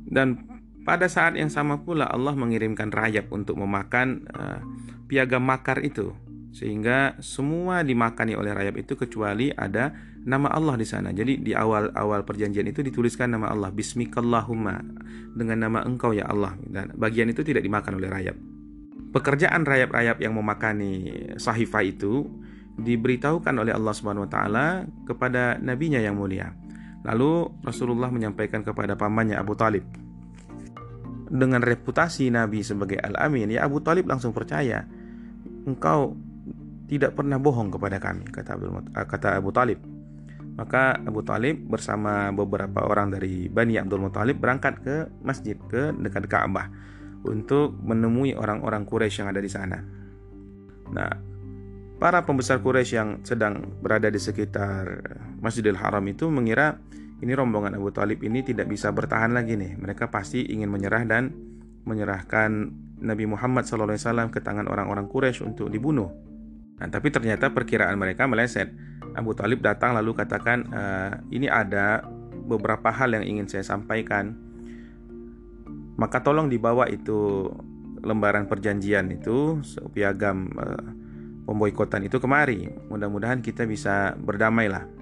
Dan 0.06 0.51
pada 0.82 1.06
saat 1.06 1.38
yang 1.38 1.50
sama 1.50 1.82
pula 1.82 2.10
Allah 2.10 2.34
mengirimkan 2.34 2.90
rayap 2.90 3.30
untuk 3.30 3.58
memakan 3.58 4.26
uh, 4.34 4.58
piagam 5.06 5.46
makar 5.46 5.78
itu 5.82 6.10
sehingga 6.52 7.16
semua 7.24 7.80
dimakani 7.80 8.36
oleh 8.36 8.52
rayap 8.52 8.76
itu 8.76 8.92
kecuali 8.92 9.48
ada 9.48 9.96
nama 10.28 10.52
Allah 10.52 10.76
di 10.76 10.84
sana. 10.84 11.08
Jadi 11.10 11.40
di 11.40 11.56
awal-awal 11.56 12.28
perjanjian 12.28 12.68
itu 12.68 12.84
dituliskan 12.84 13.32
nama 13.32 13.48
Allah 13.48 13.72
Bismikallahumma 13.72 14.76
dengan 15.32 15.64
nama 15.64 15.80
Engkau 15.88 16.12
ya 16.12 16.28
Allah 16.28 16.52
dan 16.68 16.92
bagian 16.92 17.32
itu 17.32 17.40
tidak 17.40 17.64
dimakan 17.64 17.96
oleh 17.96 18.08
rayap. 18.12 18.36
Pekerjaan 19.16 19.64
rayap-rayap 19.64 20.20
yang 20.20 20.36
memakani 20.36 20.92
sahifah 21.40 21.84
itu 21.84 22.28
diberitahukan 22.76 23.52
oleh 23.56 23.72
Allah 23.72 23.92
Subhanahu 23.96 24.28
wa 24.28 24.32
taala 24.32 24.66
kepada 25.08 25.56
nabinya 25.56 26.00
yang 26.00 26.20
mulia. 26.20 26.52
Lalu 27.02 27.48
Rasulullah 27.64 28.12
menyampaikan 28.12 28.60
kepada 28.60 28.94
pamannya 28.94 29.40
Abu 29.40 29.56
Talib 29.56 29.84
dengan 31.32 31.64
reputasi 31.64 32.28
Nabi 32.28 32.60
sebagai 32.60 33.00
Al-Amin, 33.00 33.48
ya 33.48 33.64
Abu 33.64 33.80
Talib 33.80 34.04
langsung 34.04 34.36
percaya. 34.36 34.84
Engkau 35.64 36.12
tidak 36.92 37.16
pernah 37.16 37.40
bohong 37.40 37.72
kepada 37.72 37.96
kami, 37.96 38.28
kata 38.28 38.60
Abu, 38.60 38.68
kata 38.92 39.40
Abu 39.40 39.48
Talib. 39.48 39.80
Maka 40.52 41.00
Abu 41.00 41.24
Talib 41.24 41.64
bersama 41.64 42.28
beberapa 42.28 42.84
orang 42.84 43.08
dari 43.08 43.48
Bani 43.48 43.80
Abdul 43.80 44.04
Muthalib 44.04 44.36
berangkat 44.36 44.84
ke 44.84 44.96
masjid 45.24 45.56
ke 45.56 45.96
dekat 45.96 46.28
Ka'bah 46.28 46.68
untuk 47.24 47.72
menemui 47.80 48.36
orang-orang 48.36 48.84
Quraisy 48.84 49.24
yang 49.24 49.32
ada 49.32 49.40
di 49.40 49.48
sana. 49.48 49.80
Nah, 50.92 51.12
para 51.96 52.28
pembesar 52.28 52.60
Quraisy 52.60 52.92
yang 52.92 53.10
sedang 53.24 53.80
berada 53.80 54.12
di 54.12 54.20
sekitar 54.20 54.84
Masjidil 55.40 55.80
Haram 55.80 56.04
itu 56.04 56.28
mengira 56.28 56.76
ini 57.22 57.32
rombongan 57.38 57.78
Abu 57.78 57.94
Talib 57.94 58.18
ini 58.26 58.42
tidak 58.42 58.66
bisa 58.66 58.90
bertahan 58.90 59.30
lagi 59.30 59.54
nih. 59.54 59.78
Mereka 59.78 60.11
pasti 60.11 60.42
ingin 60.42 60.66
menyerah 60.66 61.06
dan 61.06 61.30
menyerahkan 61.87 62.50
Nabi 62.98 63.30
Muhammad 63.30 63.62
SAW 63.62 64.30
ke 64.35 64.42
tangan 64.42 64.66
orang-orang 64.66 65.06
Quraisy 65.06 65.46
untuk 65.46 65.70
dibunuh. 65.70 66.11
Nah, 66.82 66.90
tapi 66.90 67.14
ternyata 67.14 67.54
perkiraan 67.54 67.94
mereka 67.94 68.26
meleset. 68.26 68.74
Abu 69.14 69.38
Talib 69.38 69.62
datang 69.62 69.94
lalu 69.94 70.18
katakan, 70.18 70.66
e, 70.66 70.82
ini 71.30 71.46
ada 71.46 72.02
beberapa 72.42 72.90
hal 72.90 73.14
yang 73.14 73.22
ingin 73.22 73.46
saya 73.46 73.62
sampaikan. 73.62 74.35
Maka 75.94 76.26
tolong 76.26 76.50
dibawa 76.50 76.90
itu 76.90 77.46
lembaran 78.02 78.50
perjanjian 78.50 79.14
itu, 79.14 79.62
piagam 79.94 80.50
e, 80.58 80.66
pemboikotan 81.46 82.02
itu 82.02 82.18
kemari. 82.18 82.66
Mudah-mudahan 82.90 83.46
kita 83.46 83.62
bisa 83.62 84.18
berdamailah 84.18 85.01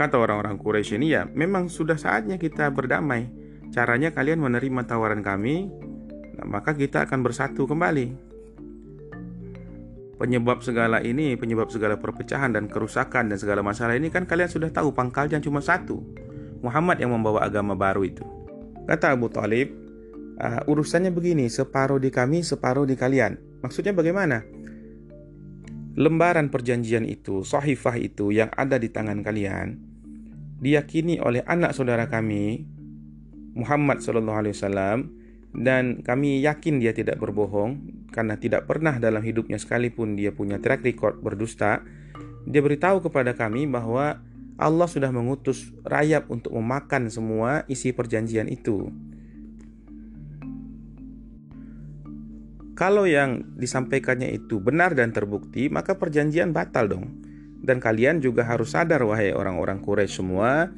Kata 0.00 0.16
orang-orang 0.16 0.56
Quraisy 0.56 0.96
ini 0.96 1.12
ya, 1.12 1.28
memang 1.28 1.68
sudah 1.68 2.00
saatnya 2.00 2.40
kita 2.40 2.72
berdamai. 2.72 3.28
Caranya 3.68 4.08
kalian 4.16 4.40
menerima 4.40 4.88
tawaran 4.88 5.20
kami, 5.20 5.68
nah, 6.40 6.48
maka 6.48 6.72
kita 6.72 7.04
akan 7.04 7.20
bersatu 7.20 7.68
kembali. 7.68 8.16
Penyebab 10.16 10.64
segala 10.64 11.04
ini, 11.04 11.36
penyebab 11.36 11.68
segala 11.68 12.00
perpecahan 12.00 12.48
dan 12.48 12.64
kerusakan 12.64 13.28
dan 13.28 13.36
segala 13.36 13.60
masalah 13.60 13.92
ini 13.92 14.08
kan 14.08 14.24
kalian 14.24 14.48
sudah 14.48 14.72
tahu 14.72 14.88
pangkalnya 14.96 15.36
cuma 15.36 15.60
satu. 15.60 16.00
Muhammad 16.64 16.96
yang 16.96 17.12
membawa 17.12 17.44
agama 17.44 17.76
baru 17.76 18.00
itu. 18.08 18.24
Kata 18.88 19.12
Abu 19.12 19.28
Talib, 19.28 19.68
uh, 20.40 20.64
urusannya 20.64 21.12
begini, 21.12 21.52
separuh 21.52 22.00
di 22.00 22.08
kami, 22.08 22.40
separuh 22.40 22.88
di 22.88 22.96
kalian. 22.96 23.36
Maksudnya 23.60 23.92
bagaimana? 23.92 24.48
Lembaran 26.00 26.48
perjanjian 26.48 27.04
itu, 27.04 27.44
sahifah 27.44 28.00
itu 28.00 28.32
yang 28.32 28.48
ada 28.56 28.80
di 28.80 28.88
tangan 28.88 29.20
kalian, 29.20 29.89
diyakini 30.60 31.18
oleh 31.24 31.40
anak 31.48 31.72
saudara 31.72 32.06
kami 32.06 32.68
Muhammad 33.56 34.04
sallallahu 34.04 34.38
alaihi 34.44 34.54
wasallam 34.54 34.98
dan 35.50 36.04
kami 36.06 36.38
yakin 36.44 36.78
dia 36.78 36.94
tidak 36.94 37.18
berbohong 37.18 38.06
karena 38.14 38.38
tidak 38.38 38.70
pernah 38.70 38.94
dalam 39.02 39.24
hidupnya 39.24 39.58
sekalipun 39.58 40.14
dia 40.14 40.30
punya 40.30 40.62
track 40.62 40.86
record 40.86 41.18
berdusta. 41.18 41.82
Dia 42.46 42.62
beritahu 42.62 43.02
kepada 43.02 43.34
kami 43.34 43.66
bahwa 43.66 44.22
Allah 44.60 44.88
sudah 44.88 45.10
mengutus 45.10 45.72
rayap 45.82 46.30
untuk 46.30 46.54
memakan 46.54 47.10
semua 47.10 47.66
isi 47.66 47.90
perjanjian 47.90 48.46
itu. 48.46 48.92
Kalau 52.78 53.04
yang 53.04 53.44
disampaikannya 53.60 54.32
itu 54.32 54.56
benar 54.56 54.96
dan 54.96 55.12
terbukti, 55.12 55.68
maka 55.68 56.00
perjanjian 56.00 56.56
batal 56.56 56.88
dong. 56.88 57.29
Dan 57.60 57.78
kalian 57.78 58.24
juga 58.24 58.48
harus 58.48 58.72
sadar 58.72 59.04
wahai 59.04 59.36
orang-orang 59.36 59.84
Quraisy 59.84 60.24
semua, 60.24 60.72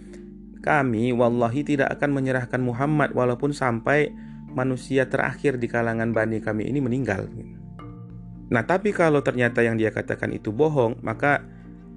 kami 0.63 1.11
wallahi 1.15 1.63
tidak 1.67 1.95
akan 1.99 2.11
menyerahkan 2.15 2.63
Muhammad 2.63 3.15
walaupun 3.15 3.51
sampai 3.55 4.11
manusia 4.55 5.09
terakhir 5.11 5.59
di 5.59 5.67
kalangan 5.67 6.15
Bani 6.15 6.39
kami 6.39 6.69
ini 6.69 6.79
meninggal. 6.79 7.27
Nah, 8.53 8.63
tapi 8.69 8.93
kalau 8.93 9.25
ternyata 9.25 9.65
yang 9.65 9.81
dia 9.81 9.89
katakan 9.89 10.29
itu 10.31 10.53
bohong, 10.53 11.01
maka 11.01 11.41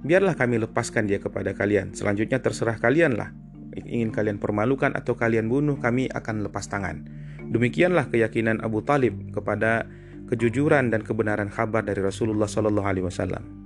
biarlah 0.02 0.40
kami 0.40 0.62
lepaskan 0.64 1.06
dia 1.06 1.20
kepada 1.20 1.52
kalian. 1.52 1.92
Selanjutnya 1.92 2.40
terserah 2.40 2.80
kalian 2.80 3.20
lah. 3.20 3.36
Ingin 3.76 4.16
kalian 4.16 4.40
permalukan 4.40 4.96
atau 4.96 5.20
kalian 5.20 5.52
bunuh, 5.52 5.76
kami 5.76 6.08
akan 6.08 6.48
lepas 6.48 6.72
tangan. 6.72 7.04
Demikianlah 7.52 8.08
keyakinan 8.08 8.64
Abu 8.64 8.82
Talib 8.88 9.36
kepada 9.36 9.84
kejujuran 10.32 10.96
dan 10.96 11.04
kebenaran 11.04 11.52
kabar 11.52 11.84
dari 11.84 12.00
Rasulullah 12.00 12.48
Shallallahu 12.48 12.88
Alaihi 12.88 13.06
Wasallam. 13.06 13.65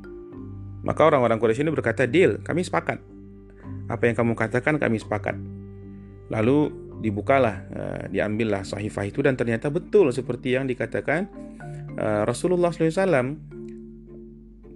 Maka 0.82 1.02
orang-orang 1.04 1.38
Quraisy 1.38 1.64
ini 1.64 1.72
berkata, 1.76 2.08
"Deal, 2.08 2.40
kami 2.40 2.64
sepakat. 2.64 3.00
Apa 3.92 4.04
yang 4.08 4.16
kamu 4.16 4.34
katakan 4.38 4.80
kami 4.80 5.02
sepakat." 5.02 5.36
Lalu 6.30 6.72
dibukalah, 7.00 7.56
uh, 7.72 8.04
diambillah 8.12 8.68
sahifah 8.68 9.08
itu 9.08 9.24
dan 9.24 9.40
ternyata 9.40 9.72
betul 9.72 10.12
seperti 10.12 10.56
yang 10.56 10.68
dikatakan 10.68 11.28
uh, 11.96 12.24
Rasulullah 12.28 12.72
SAW. 12.72 13.36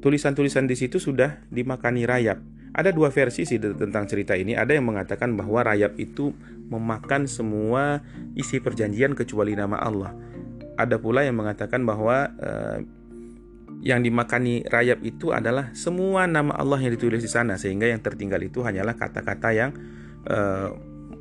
Tulisan-tulisan 0.03 0.67
di 0.67 0.75
situ 0.75 0.99
sudah 0.99 1.39
dimakani 1.47 2.03
rayap. 2.03 2.43
Ada 2.73 2.91
dua 2.91 3.07
versi 3.13 3.47
sih 3.47 3.61
tentang 3.61 4.03
cerita 4.09 4.35
ini. 4.35 4.51
Ada 4.57 4.75
yang 4.75 4.89
mengatakan 4.89 5.31
bahwa 5.37 5.63
rayap 5.63 5.95
itu 5.95 6.35
memakan 6.67 7.29
semua 7.29 8.03
isi 8.35 8.59
perjanjian 8.59 9.15
kecuali 9.15 9.55
nama 9.55 9.79
Allah. 9.79 10.11
Ada 10.75 10.97
pula 10.99 11.23
yang 11.23 11.39
mengatakan 11.39 11.85
bahwa 11.87 12.33
uh, 12.35 12.83
yang 13.81 14.03
dimakani 14.03 14.63
rayap 14.67 15.01
itu 15.01 15.33
adalah 15.33 15.73
semua 15.73 16.29
nama 16.29 16.53
Allah 16.55 16.79
yang 16.79 16.93
ditulis 16.93 17.23
di 17.23 17.31
sana 17.31 17.57
sehingga 17.57 17.89
yang 17.89 17.99
tertinggal 17.99 18.39
itu 18.39 18.63
hanyalah 18.63 18.95
kata-kata 18.95 19.49
yang 19.51 19.71
uh, 20.29 20.71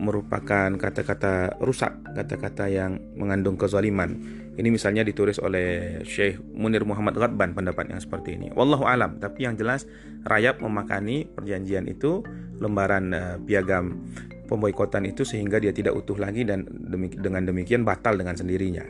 merupakan 0.02 0.74
kata-kata 0.74 1.62
rusak, 1.62 1.94
kata-kata 2.18 2.66
yang 2.66 2.98
mengandung 3.14 3.54
kezaliman. 3.54 4.18
Ini 4.52 4.68
misalnya 4.68 5.06
ditulis 5.06 5.38
oleh 5.40 6.00
Syekh 6.04 6.42
Munir 6.52 6.84
Muhammad 6.84 7.16
Ghadban 7.16 7.56
pendapat 7.56 7.88
yang 7.88 8.02
seperti 8.02 8.36
ini. 8.36 8.50
Wallahu 8.52 8.84
alam, 8.84 9.16
tapi 9.22 9.46
yang 9.46 9.56
jelas 9.56 9.86
rayap 10.26 10.60
memakani 10.60 11.24
perjanjian 11.30 11.86
itu 11.88 12.20
lembaran 12.58 13.14
uh, 13.14 13.36
piagam 13.46 14.02
pemboikotan 14.50 15.08
itu 15.08 15.24
sehingga 15.24 15.56
dia 15.56 15.72
tidak 15.72 15.96
utuh 15.96 16.20
lagi 16.20 16.44
dan 16.44 16.68
dengan 17.16 17.48
demikian 17.48 17.86
batal 17.86 18.18
dengan 18.18 18.36
sendirinya. 18.36 18.84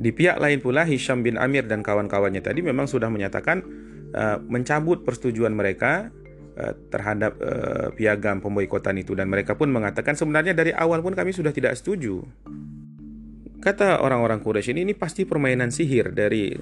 Di 0.00 0.16
pihak 0.16 0.40
lain 0.40 0.64
pula 0.64 0.88
Hisham 0.88 1.20
bin 1.20 1.36
Amir 1.36 1.68
dan 1.68 1.84
kawan-kawannya 1.84 2.40
tadi 2.40 2.64
memang 2.64 2.88
sudah 2.88 3.12
menyatakan 3.12 3.60
uh, 4.16 4.40
mencabut 4.40 5.04
persetujuan 5.04 5.52
mereka 5.52 6.08
uh, 6.56 6.72
terhadap 6.88 7.36
uh, 7.36 7.92
piagam 7.92 8.40
pemboikotan 8.40 8.96
itu 8.96 9.12
dan 9.12 9.28
mereka 9.28 9.60
pun 9.60 9.68
mengatakan 9.68 10.16
sebenarnya 10.16 10.56
dari 10.56 10.72
awal 10.72 11.04
pun 11.04 11.12
kami 11.12 11.36
sudah 11.36 11.52
tidak 11.52 11.76
setuju. 11.76 12.24
Kata 13.60 14.00
orang-orang 14.00 14.40
Quraisy 14.40 14.72
ini 14.72 14.88
ini 14.88 14.94
pasti 14.96 15.28
permainan 15.28 15.68
sihir 15.68 16.16
dari 16.16 16.56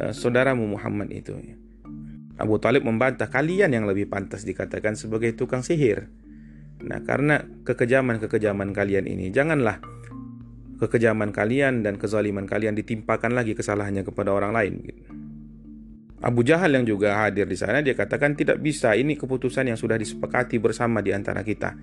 uh, 0.00 0.12
saudaramu 0.16 0.64
Muhammad 0.64 1.12
itu. 1.12 1.36
Abu 2.40 2.56
Talib 2.56 2.88
membantah 2.88 3.28
kalian 3.28 3.76
yang 3.76 3.84
lebih 3.84 4.08
pantas 4.08 4.48
dikatakan 4.48 4.96
sebagai 4.96 5.36
tukang 5.36 5.60
sihir. 5.60 6.08
Nah, 6.80 7.04
karena 7.04 7.44
kekejaman-kekejaman 7.68 8.72
kalian 8.72 9.04
ini, 9.04 9.28
janganlah 9.28 9.84
kekejaman 10.80 11.30
kalian 11.30 11.84
dan 11.84 12.00
kezaliman 12.00 12.48
kalian 12.48 12.72
ditimpakan 12.72 13.36
lagi 13.36 13.52
kesalahannya 13.52 14.00
kepada 14.02 14.32
orang 14.32 14.52
lain. 14.56 14.74
Abu 16.20 16.44
Jahal 16.44 16.76
yang 16.76 16.84
juga 16.84 17.16
hadir 17.16 17.48
di 17.48 17.56
sana 17.56 17.80
dia 17.80 17.96
katakan 17.96 18.36
tidak 18.36 18.60
bisa 18.60 18.92
ini 18.92 19.16
keputusan 19.16 19.72
yang 19.72 19.78
sudah 19.80 19.96
disepakati 19.96 20.60
bersama 20.60 21.00
di 21.00 21.16
antara 21.16 21.40
kita. 21.40 21.76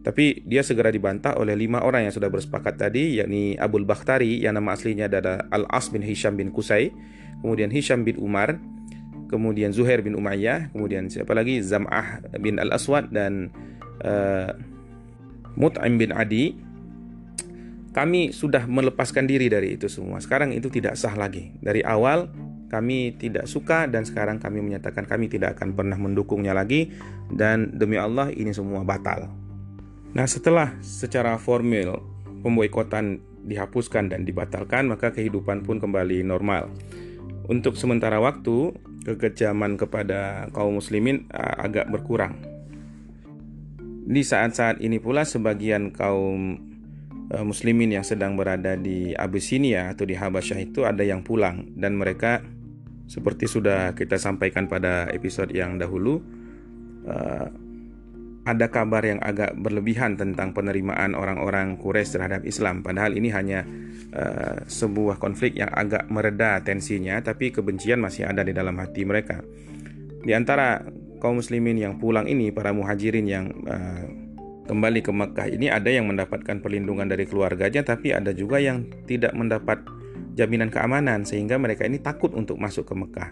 Tapi 0.00 0.46
dia 0.46 0.62
segera 0.62 0.88
dibantah 0.88 1.34
oleh 1.34 1.58
lima 1.58 1.82
orang 1.82 2.06
yang 2.06 2.14
sudah 2.14 2.30
bersepakat 2.30 2.78
tadi 2.78 3.18
yakni 3.18 3.58
Abul 3.58 3.82
Bakhtari 3.82 4.38
yang 4.38 4.54
nama 4.54 4.78
aslinya 4.78 5.10
adalah 5.10 5.50
Al-As 5.50 5.90
bin 5.90 6.00
Hisham 6.00 6.38
bin 6.38 6.54
Kusai, 6.54 6.94
kemudian 7.42 7.74
Hisham 7.74 8.06
bin 8.06 8.14
Umar, 8.22 8.56
kemudian 9.26 9.74
Zuhair 9.74 10.06
bin 10.06 10.14
Umayyah, 10.14 10.70
kemudian 10.70 11.10
siapa 11.10 11.34
lagi 11.34 11.58
Zam'ah 11.58 12.22
bin 12.38 12.62
Al-Aswad 12.62 13.10
dan 13.10 13.50
uh, 14.06 14.54
Mut'im 15.58 15.98
bin 15.98 16.14
Adi 16.14 16.54
kami 17.96 18.28
sudah 18.28 18.68
melepaskan 18.68 19.24
diri 19.24 19.48
dari 19.48 19.80
itu 19.80 19.88
semua. 19.88 20.20
Sekarang 20.20 20.52
itu 20.52 20.68
tidak 20.68 21.00
sah 21.00 21.16
lagi. 21.16 21.56
Dari 21.64 21.80
awal 21.80 22.28
kami 22.68 23.16
tidak 23.16 23.48
suka 23.48 23.88
dan 23.88 24.04
sekarang 24.04 24.36
kami 24.36 24.60
menyatakan 24.60 25.08
kami 25.08 25.32
tidak 25.32 25.56
akan 25.56 25.72
pernah 25.72 25.96
mendukungnya 25.96 26.52
lagi 26.52 26.92
dan 27.32 27.72
demi 27.72 27.96
Allah 27.96 28.28
ini 28.28 28.52
semua 28.52 28.84
batal. 28.84 29.32
Nah, 30.12 30.28
setelah 30.28 30.76
secara 30.84 31.40
formal 31.40 32.04
pemboikotan 32.44 33.16
dihapuskan 33.48 34.12
dan 34.12 34.28
dibatalkan, 34.28 34.92
maka 34.92 35.16
kehidupan 35.16 35.64
pun 35.64 35.80
kembali 35.80 36.20
normal. 36.20 36.68
Untuk 37.48 37.80
sementara 37.80 38.20
waktu, 38.20 38.76
kekejaman 39.08 39.80
kepada 39.80 40.52
kaum 40.52 40.82
muslimin 40.82 41.30
agak 41.32 41.88
berkurang. 41.88 42.36
Di 44.06 44.20
saat-saat 44.20 44.82
ini 44.84 44.98
pula 44.98 45.22
sebagian 45.22 45.94
kaum 45.94 46.65
muslimin 47.26 47.98
yang 47.98 48.06
sedang 48.06 48.38
berada 48.38 48.78
di 48.78 49.10
Abyssinia 49.10 49.90
atau 49.90 50.06
di 50.06 50.14
Habasyah 50.14 50.58
itu 50.62 50.86
ada 50.86 51.02
yang 51.02 51.26
pulang. 51.26 51.74
Dan 51.74 51.98
mereka 51.98 52.38
seperti 53.06 53.50
sudah 53.50 53.94
kita 53.94 54.18
sampaikan 54.18 54.66
pada 54.66 55.10
episode 55.10 55.50
yang 55.54 55.78
dahulu 55.78 56.22
uh, 57.06 57.46
ada 58.46 58.70
kabar 58.70 59.02
yang 59.02 59.18
agak 59.18 59.58
berlebihan 59.58 60.14
tentang 60.14 60.54
penerimaan 60.54 61.18
orang-orang 61.18 61.74
Quraisy 61.82 62.14
terhadap 62.14 62.42
Islam. 62.46 62.86
Padahal 62.86 63.18
ini 63.18 63.34
hanya 63.34 63.66
uh, 64.14 64.62
sebuah 64.62 65.18
konflik 65.18 65.58
yang 65.58 65.70
agak 65.74 66.06
mereda 66.06 66.62
tensinya 66.62 67.18
tapi 67.18 67.50
kebencian 67.50 67.98
masih 67.98 68.30
ada 68.30 68.46
di 68.46 68.54
dalam 68.54 68.78
hati 68.78 69.02
mereka. 69.02 69.42
Di 70.22 70.30
antara 70.30 70.82
kaum 71.18 71.42
muslimin 71.42 71.78
yang 71.78 71.98
pulang 71.98 72.30
ini 72.30 72.54
para 72.54 72.70
muhajirin 72.70 73.26
yang 73.26 73.50
kembali 74.66 75.00
ke 75.00 75.14
Mekah 75.14 75.46
ini 75.48 75.70
ada 75.70 75.88
yang 75.88 76.10
mendapatkan 76.10 76.58
perlindungan 76.58 77.06
dari 77.06 77.24
keluarganya 77.24 77.86
tapi 77.86 78.10
ada 78.10 78.34
juga 78.34 78.58
yang 78.58 78.84
tidak 79.06 79.32
mendapat 79.32 79.80
jaminan 80.36 80.68
keamanan 80.68 81.24
sehingga 81.24 81.56
mereka 81.56 81.88
ini 81.88 82.02
takut 82.02 82.36
untuk 82.36 82.60
masuk 82.60 82.84
ke 82.84 82.94
Mekah. 82.94 83.30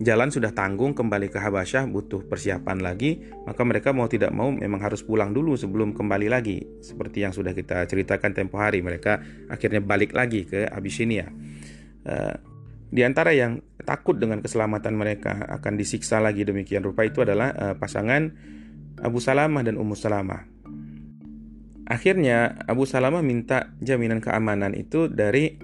Jalan 0.00 0.32
sudah 0.32 0.56
tanggung 0.56 0.96
kembali 0.96 1.28
ke 1.28 1.36
Habasyah 1.36 1.84
butuh 1.84 2.24
persiapan 2.24 2.80
lagi, 2.80 3.20
maka 3.44 3.60
mereka 3.68 3.92
mau 3.92 4.08
tidak 4.08 4.32
mau 4.32 4.48
memang 4.48 4.80
harus 4.80 5.04
pulang 5.04 5.36
dulu 5.36 5.60
sebelum 5.60 5.92
kembali 5.92 6.32
lagi. 6.32 6.64
Seperti 6.80 7.20
yang 7.20 7.36
sudah 7.36 7.52
kita 7.52 7.84
ceritakan 7.84 8.32
tempo 8.32 8.56
hari, 8.56 8.80
mereka 8.80 9.20
akhirnya 9.52 9.84
balik 9.84 10.16
lagi 10.16 10.48
ke 10.48 10.64
Abyssinia. 10.64 11.28
Uh, 12.08 12.32
di 12.88 13.04
antara 13.04 13.36
yang 13.36 13.60
takut 13.84 14.16
dengan 14.16 14.40
keselamatan 14.40 14.96
mereka 14.96 15.36
akan 15.60 15.76
disiksa 15.76 16.16
lagi 16.16 16.48
demikian 16.48 16.80
rupa 16.80 17.04
itu 17.04 17.20
adalah 17.20 17.52
uh, 17.52 17.74
pasangan 17.76 18.32
Abu 19.00 19.18
Salamah 19.18 19.64
dan 19.64 19.80
Ummu 19.80 19.96
Salamah. 19.96 20.44
Akhirnya 21.90 22.54
Abu 22.70 22.86
Salamah 22.86 23.24
minta 23.24 23.74
jaminan 23.82 24.22
keamanan 24.22 24.78
itu 24.78 25.10
dari 25.10 25.58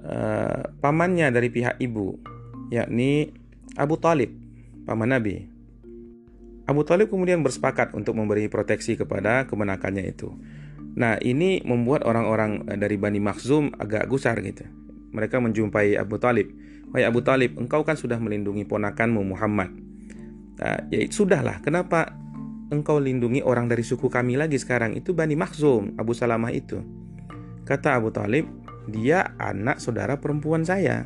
uh, 0.00 0.72
pamannya 0.80 1.28
dari 1.28 1.52
pihak 1.52 1.76
ibu, 1.76 2.16
yakni 2.72 3.36
Abu 3.76 4.00
Talib, 4.00 4.32
paman 4.88 5.12
Nabi. 5.12 5.44
Abu 6.64 6.88
Talib 6.88 7.12
kemudian 7.12 7.44
bersepakat 7.44 7.92
untuk 7.92 8.16
memberi 8.16 8.48
proteksi 8.48 8.96
kepada 8.96 9.44
kemenakannya 9.44 10.08
itu. 10.08 10.32
Nah, 10.92 11.16
ini 11.20 11.60
membuat 11.64 12.04
orang-orang 12.04 12.68
eh, 12.68 12.78
dari 12.78 13.00
Bani 13.00 13.18
Makhzum 13.18 13.72
agak 13.76 14.08
gusar 14.08 14.38
gitu. 14.44 14.64
Mereka 15.12 15.40
menjumpai 15.40 15.96
Abu 15.96 16.16
Talib. 16.16 16.48
Wahai 16.92 17.08
Abu 17.08 17.24
Talib, 17.24 17.56
engkau 17.56 17.84
kan 17.84 17.96
sudah 17.96 18.20
melindungi 18.20 18.68
ponakanmu 18.68 19.20
Muhammad. 19.24 19.72
Nah, 20.60 20.80
ya 20.92 21.00
sudahlah, 21.08 21.64
kenapa 21.64 22.21
engkau 22.72 22.96
lindungi 22.96 23.44
orang 23.44 23.68
dari 23.68 23.84
suku 23.84 24.08
kami 24.08 24.40
lagi 24.40 24.56
sekarang 24.56 24.96
itu 24.96 25.12
Bani 25.12 25.36
Makhzum, 25.36 25.92
Abu 26.00 26.16
Salamah 26.16 26.48
itu. 26.48 26.80
Kata 27.68 28.00
Abu 28.00 28.08
Talib, 28.08 28.48
dia 28.88 29.36
anak 29.36 29.78
saudara 29.78 30.16
perempuan 30.16 30.64
saya. 30.64 31.04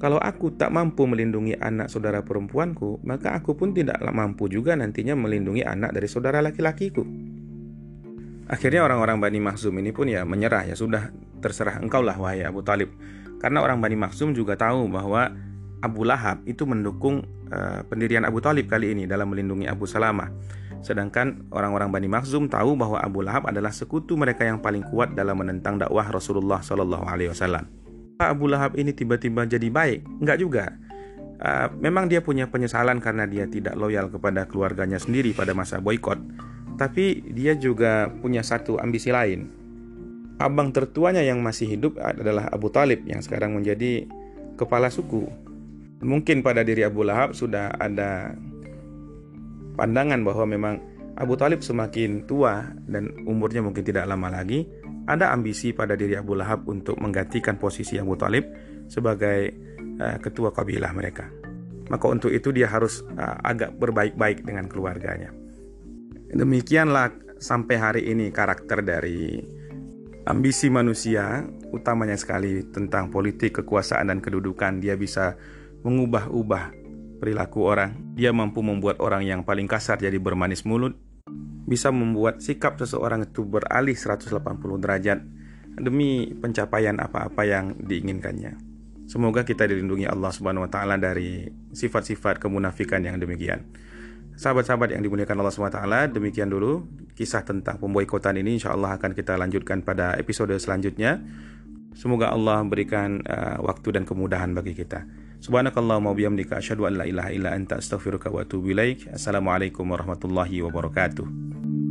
Kalau 0.00 0.16
aku 0.16 0.56
tak 0.56 0.72
mampu 0.72 1.04
melindungi 1.04 1.52
anak 1.60 1.92
saudara 1.92 2.24
perempuanku, 2.24 3.04
maka 3.04 3.36
aku 3.36 3.52
pun 3.52 3.76
tidak 3.76 4.00
mampu 4.00 4.48
juga 4.48 4.72
nantinya 4.72 5.12
melindungi 5.12 5.60
anak 5.60 5.92
dari 5.92 6.08
saudara 6.08 6.40
laki-lakiku. 6.40 7.04
Akhirnya 8.48 8.82
orang-orang 8.82 9.20
Bani 9.20 9.38
Makhzum 9.44 9.76
ini 9.76 9.92
pun 9.92 10.08
ya 10.08 10.24
menyerah, 10.24 10.64
ya 10.64 10.74
sudah 10.74 11.12
terserah 11.44 11.78
engkau 11.84 12.00
lah 12.00 12.16
wahai 12.16 12.42
Abu 12.48 12.64
Talib. 12.64 12.88
Karena 13.38 13.60
orang 13.60 13.78
Bani 13.84 14.00
Makhzum 14.00 14.32
juga 14.32 14.56
tahu 14.56 14.88
bahwa 14.88 15.28
Abu 15.84 16.04
Lahab 16.04 16.44
itu 16.48 16.64
mendukung 16.64 17.24
uh, 17.52 17.84
pendirian 17.88 18.24
Abu 18.24 18.40
Talib 18.40 18.68
kali 18.68 18.96
ini 18.96 19.04
dalam 19.04 19.28
melindungi 19.32 19.68
Abu 19.68 19.84
Salamah. 19.84 20.32
Sedangkan 20.80 21.44
orang-orang 21.52 21.92
Bani 21.92 22.08
Makhzum 22.08 22.48
tahu 22.48 22.72
bahwa 22.72 22.96
Abu 23.00 23.20
Lahab 23.20 23.44
adalah 23.48 23.68
sekutu 23.68 24.16
mereka 24.16 24.48
yang 24.48 24.64
paling 24.64 24.80
kuat 24.88 25.12
dalam 25.12 25.36
menentang 25.36 25.76
dakwah 25.76 26.08
Rasulullah 26.08 26.64
Shallallahu 26.64 27.04
Alaihi 27.04 27.30
Wasallam. 27.32 27.68
Abu 28.20 28.48
Lahab 28.48 28.76
ini 28.76 28.92
tiba-tiba 28.92 29.44
jadi 29.48 29.68
baik? 29.68 30.04
Enggak 30.20 30.38
juga. 30.40 30.64
Uh, 31.40 31.72
memang 31.80 32.04
dia 32.04 32.20
punya 32.20 32.48
penyesalan 32.52 33.00
karena 33.00 33.24
dia 33.24 33.48
tidak 33.48 33.72
loyal 33.72 34.12
kepada 34.12 34.44
keluarganya 34.44 35.00
sendiri 35.00 35.32
pada 35.32 35.56
masa 35.56 35.80
boykot. 35.80 36.20
Tapi 36.76 37.32
dia 37.32 37.56
juga 37.56 38.08
punya 38.20 38.44
satu 38.44 38.80
ambisi 38.80 39.12
lain. 39.12 39.48
Abang 40.40 40.72
tertuanya 40.72 41.20
yang 41.20 41.44
masih 41.44 41.68
hidup 41.76 42.00
adalah 42.00 42.48
Abu 42.48 42.72
Talib 42.72 43.04
yang 43.04 43.20
sekarang 43.20 43.56
menjadi 43.56 44.08
kepala 44.56 44.88
suku. 44.88 45.28
Mungkin 46.00 46.40
pada 46.40 46.64
diri 46.64 46.84
Abu 46.84 47.04
Lahab 47.04 47.36
sudah 47.36 47.76
ada 47.76 48.32
pandangan 49.80 50.20
bahwa 50.20 50.44
memang 50.44 50.74
Abu 51.16 51.40
Talib 51.40 51.64
semakin 51.64 52.28
tua 52.28 52.68
dan 52.84 53.24
umurnya 53.24 53.64
mungkin 53.64 53.80
tidak 53.80 54.04
lama 54.04 54.28
lagi, 54.28 54.68
ada 55.08 55.32
ambisi 55.32 55.72
pada 55.72 55.96
diri 55.96 56.20
Abu 56.20 56.36
Lahab 56.36 56.68
untuk 56.68 57.00
menggantikan 57.00 57.56
posisi 57.56 57.96
Abu 57.96 58.20
Talib 58.20 58.44
sebagai 58.92 59.52
uh, 59.96 60.20
ketua 60.20 60.52
kabilah 60.52 60.92
mereka. 60.92 61.32
Maka 61.88 62.06
untuk 62.12 62.30
itu 62.30 62.52
dia 62.52 62.68
harus 62.68 63.00
uh, 63.16 63.40
agak 63.40 63.74
berbaik-baik 63.80 64.44
dengan 64.44 64.68
keluarganya. 64.68 65.32
Demikianlah 66.30 67.10
sampai 67.40 67.76
hari 67.80 68.02
ini 68.12 68.30
karakter 68.30 68.84
dari 68.84 69.42
ambisi 70.24 70.70
manusia, 70.70 71.42
utamanya 71.74 72.14
sekali 72.14 72.62
tentang 72.70 73.10
politik, 73.10 73.60
kekuasaan 73.64 74.14
dan 74.14 74.22
kedudukan. 74.22 74.78
Dia 74.78 74.94
bisa 74.94 75.34
mengubah-ubah 75.82 76.79
perilaku 77.20 77.68
orang. 77.68 78.16
Dia 78.16 78.32
mampu 78.32 78.64
membuat 78.64 78.98
orang 79.04 79.22
yang 79.28 79.44
paling 79.44 79.68
kasar 79.68 80.00
jadi 80.00 80.16
bermanis 80.16 80.64
mulut, 80.64 80.96
bisa 81.68 81.92
membuat 81.92 82.40
sikap 82.40 82.80
seseorang 82.80 83.28
itu 83.28 83.44
beralih 83.44 83.94
180 83.94 84.40
derajat 84.80 85.22
demi 85.78 86.32
pencapaian 86.34 86.96
apa-apa 86.98 87.46
yang 87.46 87.78
diinginkannya. 87.78 88.58
Semoga 89.06 89.42
kita 89.42 89.66
dilindungi 89.66 90.06
Allah 90.06 90.30
Subhanahu 90.30 90.66
wa 90.66 90.70
taala 90.70 90.94
dari 90.94 91.46
sifat-sifat 91.74 92.38
kemunafikan 92.38 93.02
yang 93.02 93.18
demikian. 93.18 93.66
Sahabat-sahabat 94.38 94.94
yang 94.94 95.02
dimuliakan 95.02 95.42
Allah 95.42 95.70
taala, 95.70 96.00
demikian 96.08 96.48
dulu 96.48 96.86
kisah 97.18 97.44
tentang 97.44 97.76
pemboikotan 97.76 98.38
ini 98.40 98.56
Insya 98.56 98.72
Allah 98.72 98.96
akan 98.96 99.12
kita 99.12 99.36
lanjutkan 99.36 99.82
pada 99.84 100.14
episode 100.16 100.54
selanjutnya. 100.56 101.20
Semoga 101.94 102.30
Allah 102.30 102.62
memberikan 102.62 103.20
uh, 103.26 103.58
waktu 103.66 103.98
dan 103.98 104.06
kemudahan 104.06 104.54
bagi 104.54 104.72
kita. 104.78 105.04
Subhanakallahumma 105.40 106.12
bihamdika 106.12 106.60
asyhadu 106.60 106.84
an 106.86 107.00
la 107.00 107.04
ilaha 107.08 107.30
illa 107.32 107.50
anta 107.56 107.80
astaghfiruka 107.80 108.28
wa 108.28 108.44
atubu 108.44 108.70
ilaik. 108.70 109.08
Assalamualaikum 109.10 109.88
warahmatullahi 109.88 110.60
wabarakatuh. 110.62 111.89